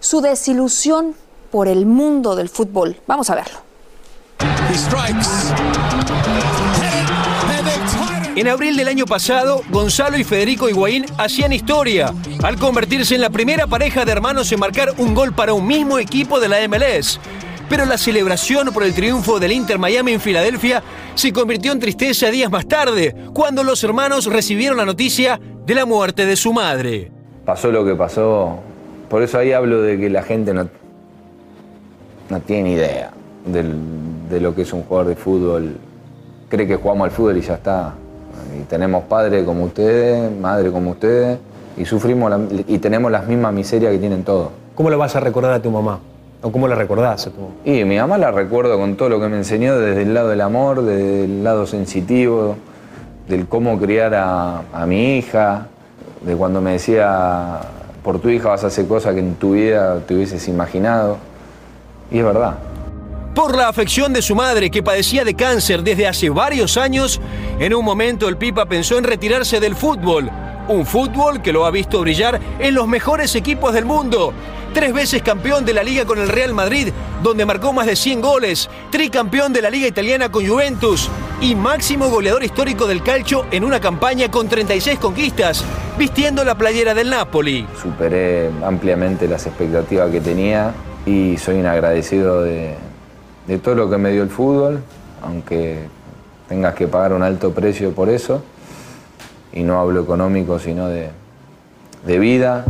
su 0.00 0.20
desilusión 0.20 1.14
por 1.50 1.68
el 1.68 1.86
mundo 1.86 2.34
del 2.34 2.48
fútbol. 2.48 3.00
Vamos 3.06 3.28
a 3.30 3.34
verlo. 3.34 3.58
En 8.34 8.48
abril 8.48 8.78
del 8.78 8.88
año 8.88 9.04
pasado, 9.04 9.60
Gonzalo 9.68 10.16
y 10.16 10.24
Federico 10.24 10.66
Higuaín 10.66 11.04
hacían 11.18 11.52
historia 11.52 12.14
al 12.42 12.56
convertirse 12.56 13.14
en 13.14 13.20
la 13.20 13.28
primera 13.28 13.66
pareja 13.66 14.06
de 14.06 14.12
hermanos 14.12 14.50
en 14.50 14.58
marcar 14.58 14.94
un 14.96 15.12
gol 15.12 15.34
para 15.34 15.52
un 15.52 15.66
mismo 15.66 15.98
equipo 15.98 16.40
de 16.40 16.48
la 16.48 16.66
MLS. 16.66 17.20
Pero 17.68 17.84
la 17.84 17.98
celebración 17.98 18.72
por 18.72 18.84
el 18.84 18.94
triunfo 18.94 19.38
del 19.38 19.52
Inter 19.52 19.78
Miami 19.78 20.12
en 20.12 20.20
Filadelfia 20.20 20.82
se 21.14 21.30
convirtió 21.30 21.72
en 21.72 21.80
tristeza 21.80 22.30
días 22.30 22.50
más 22.50 22.66
tarde, 22.66 23.14
cuando 23.34 23.62
los 23.64 23.84
hermanos 23.84 24.24
recibieron 24.24 24.78
la 24.78 24.86
noticia 24.86 25.38
de 25.66 25.74
la 25.74 25.84
muerte 25.84 26.24
de 26.24 26.36
su 26.36 26.54
madre. 26.54 27.12
Pasó 27.44 27.70
lo 27.70 27.84
que 27.84 27.94
pasó, 27.94 28.60
por 29.10 29.22
eso 29.22 29.36
ahí 29.36 29.52
hablo 29.52 29.82
de 29.82 29.98
que 29.98 30.08
la 30.08 30.22
gente 30.22 30.54
no, 30.54 30.70
tiene 32.46 32.72
idea 32.72 33.10
de 33.44 34.40
lo 34.40 34.54
que 34.54 34.62
es 34.62 34.72
un 34.72 34.84
jugador 34.84 35.08
de 35.08 35.16
fútbol. 35.16 35.76
Cree 36.48 36.66
que 36.66 36.76
jugamos 36.76 37.04
al 37.04 37.10
fútbol 37.10 37.36
y 37.36 37.42
ya 37.42 37.54
está. 37.54 37.94
Y 38.58 38.64
tenemos 38.64 39.04
padres 39.04 39.44
como 39.44 39.64
ustedes, 39.64 40.30
madre 40.40 40.70
como 40.70 40.90
ustedes, 40.90 41.38
y 41.76 41.84
sufrimos 41.84 42.32
y 42.66 42.78
tenemos 42.78 43.10
las 43.10 43.26
mismas 43.26 43.52
miserias 43.52 43.92
que 43.92 43.98
tienen 43.98 44.24
todos. 44.24 44.48
¿Cómo 44.74 44.90
le 44.90 44.96
vas 44.96 45.16
a 45.16 45.20
recordar 45.20 45.52
a 45.52 45.62
tu 45.62 45.70
mamá? 45.70 46.00
¿O 46.42 46.50
cómo 46.50 46.66
la 46.68 46.74
recordás 46.74 47.26
a 47.26 47.30
tu 47.30 47.40
mamá? 47.40 47.52
Y 47.64 47.84
mi 47.84 47.98
mamá 47.98 48.18
la 48.18 48.30
recuerdo 48.30 48.78
con 48.78 48.96
todo 48.96 49.08
lo 49.08 49.20
que 49.20 49.28
me 49.28 49.36
enseñó 49.36 49.78
desde 49.78 50.02
el 50.02 50.14
lado 50.14 50.28
del 50.28 50.40
amor, 50.40 50.82
desde 50.82 51.24
el 51.24 51.44
lado 51.44 51.66
sensitivo, 51.66 52.56
del 53.28 53.46
cómo 53.46 53.78
criar 53.78 54.14
a, 54.14 54.62
a 54.72 54.86
mi 54.86 55.16
hija, 55.16 55.68
de 56.22 56.36
cuando 56.36 56.60
me 56.60 56.72
decía, 56.72 57.60
por 58.02 58.18
tu 58.18 58.28
hija 58.28 58.48
vas 58.48 58.64
a 58.64 58.68
hacer 58.68 58.86
cosas 58.86 59.14
que 59.14 59.20
en 59.20 59.34
tu 59.36 59.52
vida 59.52 60.00
te 60.06 60.14
hubieses 60.14 60.46
imaginado. 60.48 61.18
Y 62.10 62.18
es 62.18 62.24
verdad. 62.24 62.54
Por 63.34 63.56
la 63.56 63.68
afección 63.68 64.12
de 64.12 64.20
su 64.20 64.34
madre, 64.34 64.70
que 64.70 64.82
padecía 64.82 65.24
de 65.24 65.34
cáncer 65.34 65.82
desde 65.82 66.06
hace 66.06 66.28
varios 66.28 66.76
años, 66.76 67.18
en 67.58 67.72
un 67.74 67.82
momento 67.82 68.28
el 68.28 68.36
Pipa 68.36 68.66
pensó 68.66 68.98
en 68.98 69.04
retirarse 69.04 69.58
del 69.58 69.74
fútbol. 69.74 70.30
Un 70.68 70.84
fútbol 70.84 71.40
que 71.40 71.52
lo 71.52 71.64
ha 71.64 71.70
visto 71.70 72.02
brillar 72.02 72.38
en 72.58 72.74
los 72.74 72.86
mejores 72.86 73.34
equipos 73.34 73.72
del 73.72 73.86
mundo. 73.86 74.34
Tres 74.74 74.92
veces 74.92 75.22
campeón 75.22 75.64
de 75.64 75.72
la 75.72 75.82
liga 75.82 76.04
con 76.04 76.18
el 76.18 76.28
Real 76.28 76.52
Madrid, 76.52 76.88
donde 77.22 77.46
marcó 77.46 77.72
más 77.72 77.86
de 77.86 77.96
100 77.96 78.20
goles. 78.20 78.68
Tricampeón 78.90 79.54
de 79.54 79.62
la 79.62 79.70
liga 79.70 79.88
italiana 79.88 80.30
con 80.30 80.46
Juventus. 80.46 81.08
Y 81.40 81.54
máximo 81.54 82.10
goleador 82.10 82.44
histórico 82.44 82.86
del 82.86 83.02
calcio 83.02 83.46
en 83.50 83.64
una 83.64 83.80
campaña 83.80 84.30
con 84.30 84.46
36 84.46 84.98
conquistas, 84.98 85.64
vistiendo 85.98 86.44
la 86.44 86.54
playera 86.54 86.92
del 86.92 87.08
Napoli. 87.08 87.66
Superé 87.80 88.50
ampliamente 88.62 89.26
las 89.26 89.46
expectativas 89.46 90.10
que 90.10 90.20
tenía 90.20 90.74
y 91.06 91.38
soy 91.38 91.56
un 91.56 91.66
agradecido 91.66 92.42
de, 92.42 92.76
de 93.46 93.58
todo 93.58 93.74
lo 93.74 93.90
que 93.90 93.98
me 93.98 94.10
dio 94.10 94.22
el 94.22 94.30
fútbol, 94.30 94.82
aunque 95.22 95.80
tengas 96.48 96.74
que 96.74 96.88
pagar 96.88 97.12
un 97.12 97.22
alto 97.22 97.52
precio 97.52 97.92
por 97.92 98.08
eso. 98.08 98.42
Y 99.52 99.62
no 99.62 99.78
hablo 99.78 100.02
económico, 100.02 100.58
sino 100.58 100.88
de, 100.88 101.10
de 102.06 102.18
vida. 102.18 102.64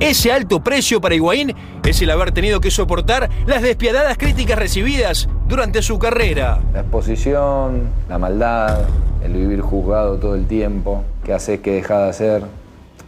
Ese 0.00 0.32
alto 0.32 0.60
precio 0.60 1.00
para 1.00 1.14
Higuaín 1.14 1.54
es 1.84 2.02
el 2.02 2.10
haber 2.10 2.32
tenido 2.32 2.60
que 2.60 2.70
soportar 2.70 3.30
las 3.46 3.62
despiadadas 3.62 4.18
críticas 4.18 4.58
recibidas 4.58 5.28
durante 5.48 5.80
su 5.82 5.98
carrera. 5.98 6.60
La 6.74 6.80
exposición, 6.80 7.88
la 8.08 8.18
maldad, 8.18 8.80
el 9.22 9.32
vivir 9.32 9.60
juzgado 9.60 10.16
todo 10.16 10.34
el 10.34 10.46
tiempo, 10.46 11.02
qué 11.24 11.32
haces, 11.32 11.60
qué 11.60 11.72
dejas 11.72 12.02
de 12.02 12.08
hacer. 12.08 12.42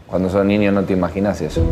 Cuando 0.09 0.31
sos 0.31 0.43
niño 0.43 0.73
no 0.73 0.85
te 0.85 0.95
imaginas 0.95 1.39
eso. 1.43 1.63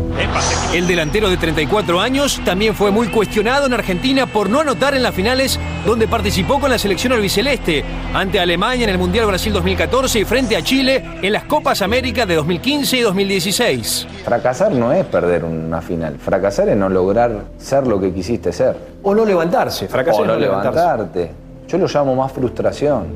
El 0.71 0.85
delantero 0.85 1.27
de 1.27 1.37
34 1.37 1.99
años 1.99 2.39
también 2.45 2.75
fue 2.75 2.91
muy 2.91 3.07
cuestionado 3.07 3.65
en 3.65 3.73
Argentina 3.73 4.27
por 4.27 4.47
no 4.47 4.59
anotar 4.59 4.93
en 4.93 5.01
las 5.01 5.15
finales 5.15 5.59
donde 5.87 6.07
participó 6.07 6.59
con 6.59 6.69
la 6.69 6.77
selección 6.77 7.13
albiceleste, 7.13 7.83
ante 8.13 8.39
Alemania 8.39 8.83
en 8.83 8.91
el 8.91 8.99
Mundial 8.99 9.25
Brasil 9.25 9.51
2014 9.51 10.19
y 10.19 10.23
frente 10.23 10.55
a 10.55 10.61
Chile 10.61 11.03
en 11.19 11.33
las 11.33 11.45
Copas 11.45 11.81
América 11.81 12.27
de 12.27 12.35
2015 12.35 12.97
y 12.97 13.01
2016. 13.01 14.07
Fracasar 14.23 14.71
no 14.71 14.91
es 14.91 15.03
perder 15.05 15.43
una 15.43 15.81
final, 15.81 16.17
fracasar 16.19 16.69
es 16.69 16.77
no 16.77 16.89
lograr 16.89 17.45
ser 17.57 17.87
lo 17.87 17.99
que 17.99 18.13
quisiste 18.13 18.53
ser. 18.53 18.77
O 19.01 19.15
no 19.15 19.25
levantarse, 19.25 19.87
fracasar 19.87 20.21
o 20.21 20.25
no, 20.25 20.35
levantarte. 20.35 21.31
Yo 21.67 21.79
lo 21.79 21.87
llamo 21.87 22.15
más 22.15 22.31
frustración. 22.31 23.07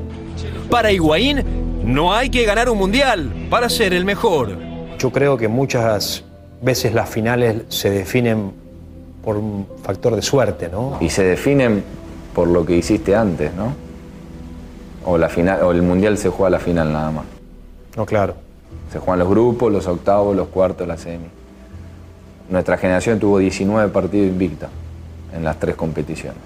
Para 0.68 0.90
Higuaín, 0.90 1.44
no 1.84 2.12
hay 2.12 2.28
que 2.28 2.44
ganar 2.44 2.68
un 2.68 2.78
mundial 2.78 3.32
para 3.48 3.68
ser 3.68 3.94
el 3.94 4.04
mejor. 4.04 4.71
Yo 5.02 5.10
creo 5.10 5.36
que 5.36 5.48
muchas 5.48 6.22
veces 6.60 6.94
las 6.94 7.10
finales 7.10 7.62
se 7.70 7.90
definen 7.90 8.52
por 9.24 9.36
un 9.36 9.66
factor 9.82 10.14
de 10.14 10.22
suerte, 10.22 10.68
¿no? 10.68 10.98
Y 11.00 11.08
se 11.08 11.24
definen 11.24 11.82
por 12.32 12.46
lo 12.46 12.64
que 12.64 12.76
hiciste 12.76 13.16
antes, 13.16 13.52
¿no? 13.52 13.74
O, 15.04 15.18
la 15.18 15.28
final, 15.28 15.60
o 15.64 15.72
el 15.72 15.82
mundial 15.82 16.18
se 16.18 16.28
juega 16.28 16.46
a 16.46 16.50
la 16.50 16.60
final 16.60 16.92
nada 16.92 17.10
más. 17.10 17.24
No, 17.96 18.06
claro. 18.06 18.36
Se 18.92 19.00
juegan 19.00 19.18
los 19.18 19.28
grupos, 19.28 19.72
los 19.72 19.88
octavos, 19.88 20.36
los 20.36 20.46
cuartos, 20.46 20.86
la 20.86 20.96
semi. 20.96 21.26
Nuestra 22.48 22.78
generación 22.78 23.18
tuvo 23.18 23.38
19 23.38 23.90
partidos 23.90 24.28
invictos 24.28 24.68
en 25.34 25.42
las 25.42 25.58
tres 25.58 25.74
competiciones. 25.74 26.38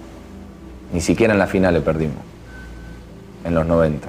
Ni 0.94 1.02
siquiera 1.02 1.34
en 1.34 1.38
las 1.38 1.50
finales 1.50 1.82
perdimos, 1.82 2.22
en 3.44 3.54
los 3.54 3.66
90. 3.66 4.08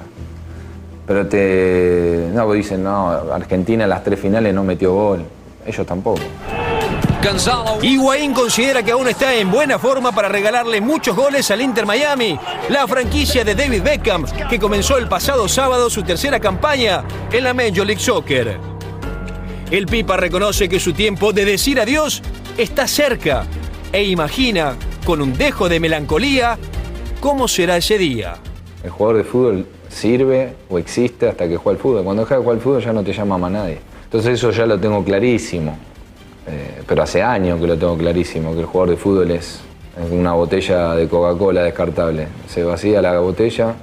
Pero 1.08 1.26
te. 1.26 2.28
No, 2.34 2.52
dicen, 2.52 2.84
no, 2.84 3.08
Argentina 3.32 3.84
en 3.84 3.90
las 3.90 4.04
tres 4.04 4.20
finales 4.20 4.54
no 4.54 4.62
metió 4.62 4.92
gol. 4.92 5.24
Ellos 5.66 5.86
tampoco. 5.86 6.20
Higuaín 7.82 8.32
considera 8.32 8.82
que 8.82 8.92
aún 8.92 9.08
está 9.08 9.34
en 9.34 9.50
buena 9.50 9.78
forma 9.78 10.12
para 10.12 10.28
regalarle 10.28 10.80
muchos 10.80 11.16
goles 11.16 11.50
al 11.50 11.60
Inter 11.60 11.84
Miami, 11.84 12.38
la 12.70 12.86
franquicia 12.86 13.44
de 13.44 13.54
David 13.54 13.82
Beckham, 13.82 14.24
que 14.48 14.58
comenzó 14.58 14.96
el 14.96 15.08
pasado 15.08 15.48
sábado 15.48 15.90
su 15.90 16.02
tercera 16.04 16.38
campaña 16.40 17.04
en 17.32 17.44
la 17.44 17.52
Major 17.52 17.86
League 17.86 18.00
Soccer. 18.00 18.58
El 19.70 19.86
Pipa 19.86 20.16
reconoce 20.16 20.68
que 20.68 20.80
su 20.80 20.92
tiempo 20.92 21.32
de 21.32 21.44
decir 21.44 21.80
adiós 21.80 22.22
está 22.56 22.86
cerca 22.86 23.44
e 23.92 24.04
imagina, 24.04 24.76
con 25.04 25.20
un 25.20 25.36
dejo 25.36 25.68
de 25.68 25.80
melancolía, 25.80 26.58
cómo 27.20 27.48
será 27.48 27.78
ese 27.78 27.98
día. 27.98 28.36
El 28.82 28.90
jugador 28.90 29.18
de 29.18 29.24
fútbol 29.24 29.66
sirve 29.98 30.52
o 30.70 30.78
existe 30.78 31.28
hasta 31.28 31.48
que 31.48 31.56
juega 31.56 31.76
al 31.76 31.82
fútbol. 31.82 32.04
Cuando 32.04 32.22
deja 32.22 32.36
de 32.36 32.40
jugar 32.40 32.56
al 32.56 32.62
fútbol 32.62 32.82
ya 32.82 32.92
no 32.92 33.02
te 33.02 33.12
llama 33.12 33.36
más 33.36 33.50
nadie. 33.50 33.78
Entonces 34.04 34.34
eso 34.34 34.50
ya 34.50 34.64
lo 34.64 34.78
tengo 34.78 35.04
clarísimo. 35.04 35.76
Eh, 36.46 36.82
pero 36.86 37.02
hace 37.02 37.22
años 37.22 37.60
que 37.60 37.66
lo 37.66 37.76
tengo 37.76 37.96
clarísimo, 37.98 38.54
que 38.54 38.60
el 38.60 38.66
jugador 38.66 38.90
de 38.90 38.96
fútbol 38.96 39.30
es 39.32 39.60
una 40.10 40.32
botella 40.32 40.94
de 40.94 41.08
Coca-Cola 41.08 41.62
descartable. 41.62 42.28
Se 42.48 42.64
vacía 42.64 43.02
la 43.02 43.18
botella, 43.18 43.74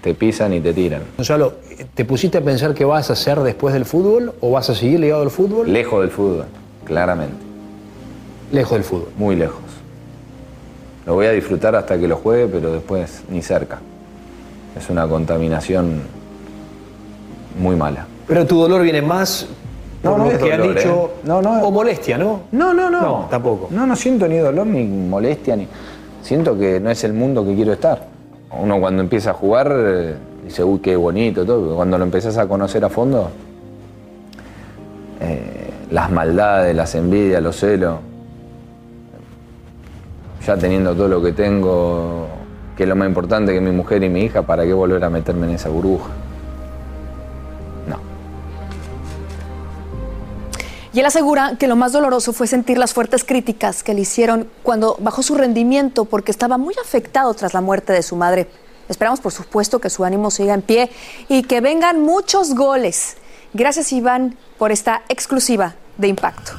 te 0.00 0.14
pisan 0.14 0.54
y 0.54 0.60
te 0.60 0.72
tiran. 0.72 1.02
Gonzalo, 1.16 1.54
¿te 1.94 2.04
pusiste 2.04 2.38
a 2.38 2.40
pensar 2.40 2.74
qué 2.74 2.84
vas 2.84 3.10
a 3.10 3.12
hacer 3.12 3.38
después 3.40 3.74
del 3.74 3.84
fútbol 3.84 4.32
o 4.40 4.50
vas 4.50 4.70
a 4.70 4.74
seguir 4.74 4.98
ligado 4.98 5.22
al 5.22 5.30
fútbol? 5.30 5.72
Lejos 5.72 6.00
del 6.00 6.10
fútbol, 6.10 6.46
claramente. 6.84 7.36
Lejos 8.50 8.72
del 8.72 8.84
fútbol. 8.84 9.08
Muy 9.16 9.36
lejos. 9.36 9.60
Lo 11.06 11.14
voy 11.14 11.26
a 11.26 11.30
disfrutar 11.30 11.76
hasta 11.76 11.98
que 11.98 12.08
lo 12.08 12.16
juegue, 12.16 12.48
pero 12.48 12.72
después 12.72 13.22
ni 13.28 13.42
cerca. 13.42 13.80
Es 14.76 14.86
contaminación 14.86 16.02
muy 17.58 17.76
mala. 17.76 18.06
Pero 18.26 18.46
tu 18.46 18.60
dolor 18.60 18.82
viene 18.82 19.02
más 19.02 19.46
no, 20.02 20.16
no, 20.16 20.38
que 20.38 20.52
han 20.52 20.62
dicho. 20.62 21.10
¿eh? 21.12 21.20
No, 21.24 21.42
no. 21.42 21.62
O 21.62 21.70
molestia, 21.70 22.16
¿no? 22.16 22.42
No, 22.52 22.72
no, 22.72 22.88
no. 22.88 23.00
No, 23.00 23.26
tampoco. 23.30 23.68
No, 23.70 23.86
no 23.86 23.96
siento 23.96 24.26
ni 24.26 24.38
dolor 24.38 24.66
ni 24.66 24.84
molestia 24.84 25.56
ni. 25.56 25.66
Siento 26.22 26.58
que 26.58 26.80
no 26.80 26.90
es 26.90 27.04
el 27.04 27.12
mundo 27.12 27.44
que 27.44 27.54
quiero 27.54 27.72
estar. 27.72 28.06
Uno 28.58 28.80
cuando 28.80 29.02
empieza 29.02 29.30
a 29.30 29.34
jugar 29.34 29.72
eh, 29.72 30.14
dice, 30.44 30.64
uy, 30.64 30.80
qué 30.80 30.96
bonito, 30.96 31.44
todo. 31.44 31.76
Cuando 31.76 31.98
lo 31.98 32.04
empezás 32.04 32.38
a 32.38 32.46
conocer 32.46 32.84
a 32.84 32.88
fondo, 32.88 33.30
eh, 35.20 35.70
las 35.90 36.10
maldades, 36.10 36.74
las 36.74 36.94
envidias, 36.94 37.42
los 37.42 37.56
celos, 37.56 37.98
ya 40.46 40.56
teniendo 40.56 40.94
todo 40.94 41.08
lo 41.08 41.22
que 41.22 41.32
tengo, 41.32 42.26
que 42.80 42.84
es 42.84 42.88
lo 42.88 42.96
más 42.96 43.08
importante 43.08 43.52
que 43.52 43.60
mi 43.60 43.72
mujer 43.72 44.02
y 44.04 44.08
mi 44.08 44.22
hija, 44.22 44.40
¿para 44.40 44.64
qué 44.64 44.72
volver 44.72 45.04
a 45.04 45.10
meterme 45.10 45.46
en 45.46 45.52
esa 45.52 45.68
burbuja? 45.68 46.08
Y 50.94 51.00
él 51.00 51.04
asegura 51.04 51.56
que 51.58 51.68
lo 51.68 51.76
más 51.76 51.92
doloroso 51.92 52.32
fue 52.32 52.46
sentir 52.46 52.78
las 52.78 52.94
fuertes 52.94 53.22
críticas 53.22 53.82
que 53.82 53.92
le 53.92 54.00
hicieron 54.00 54.48
cuando 54.62 54.96
bajó 54.98 55.22
su 55.22 55.34
rendimiento 55.34 56.06
porque 56.06 56.30
estaba 56.30 56.56
muy 56.56 56.74
afectado 56.82 57.34
tras 57.34 57.52
la 57.52 57.60
muerte 57.60 57.92
de 57.92 58.02
su 58.02 58.16
madre. 58.16 58.48
Esperamos, 58.88 59.20
por 59.20 59.32
supuesto, 59.32 59.78
que 59.78 59.90
su 59.90 60.02
ánimo 60.02 60.30
siga 60.30 60.54
en 60.54 60.62
pie 60.62 60.90
y 61.28 61.42
que 61.42 61.60
vengan 61.60 62.00
muchos 62.00 62.54
goles. 62.54 63.18
Gracias, 63.52 63.92
Iván, 63.92 64.38
por 64.56 64.72
esta 64.72 65.02
exclusiva 65.10 65.74
de 65.98 66.08
Impacto. 66.08 66.52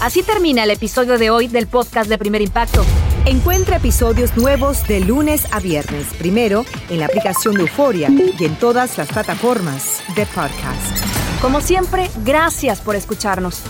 Así 0.00 0.22
termina 0.22 0.62
el 0.62 0.70
episodio 0.70 1.18
de 1.18 1.30
hoy 1.30 1.48
del 1.48 1.66
podcast 1.66 2.08
de 2.08 2.16
Primer 2.16 2.42
Impacto. 2.42 2.84
Encuentra 3.26 3.76
episodios 3.76 4.34
nuevos 4.36 4.86
de 4.88 5.00
lunes 5.00 5.46
a 5.52 5.60
viernes, 5.60 6.06
primero 6.18 6.64
en 6.88 7.00
la 7.00 7.06
aplicación 7.06 7.54
de 7.54 7.62
Euforia 7.62 8.08
y 8.08 8.44
en 8.44 8.56
todas 8.56 8.96
las 8.96 9.08
plataformas 9.08 10.02
de 10.16 10.24
podcast. 10.26 11.04
Como 11.42 11.60
siempre, 11.60 12.10
gracias 12.24 12.80
por 12.80 12.96
escucharnos. 12.96 13.62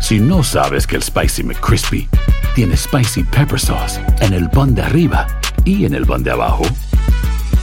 Si 0.00 0.20
no 0.20 0.44
sabes 0.44 0.86
que 0.86 0.96
el 0.96 1.02
Spicy 1.02 1.42
McCrispy 1.42 2.08
tiene 2.54 2.76
Spicy 2.76 3.24
Pepper 3.24 3.58
Sauce 3.58 4.00
en 4.20 4.34
el 4.34 4.48
pan 4.50 4.74
de 4.74 4.82
arriba 4.82 5.26
y 5.64 5.84
en 5.84 5.94
el 5.94 6.06
pan 6.06 6.22
de 6.22 6.30
abajo, 6.30 6.62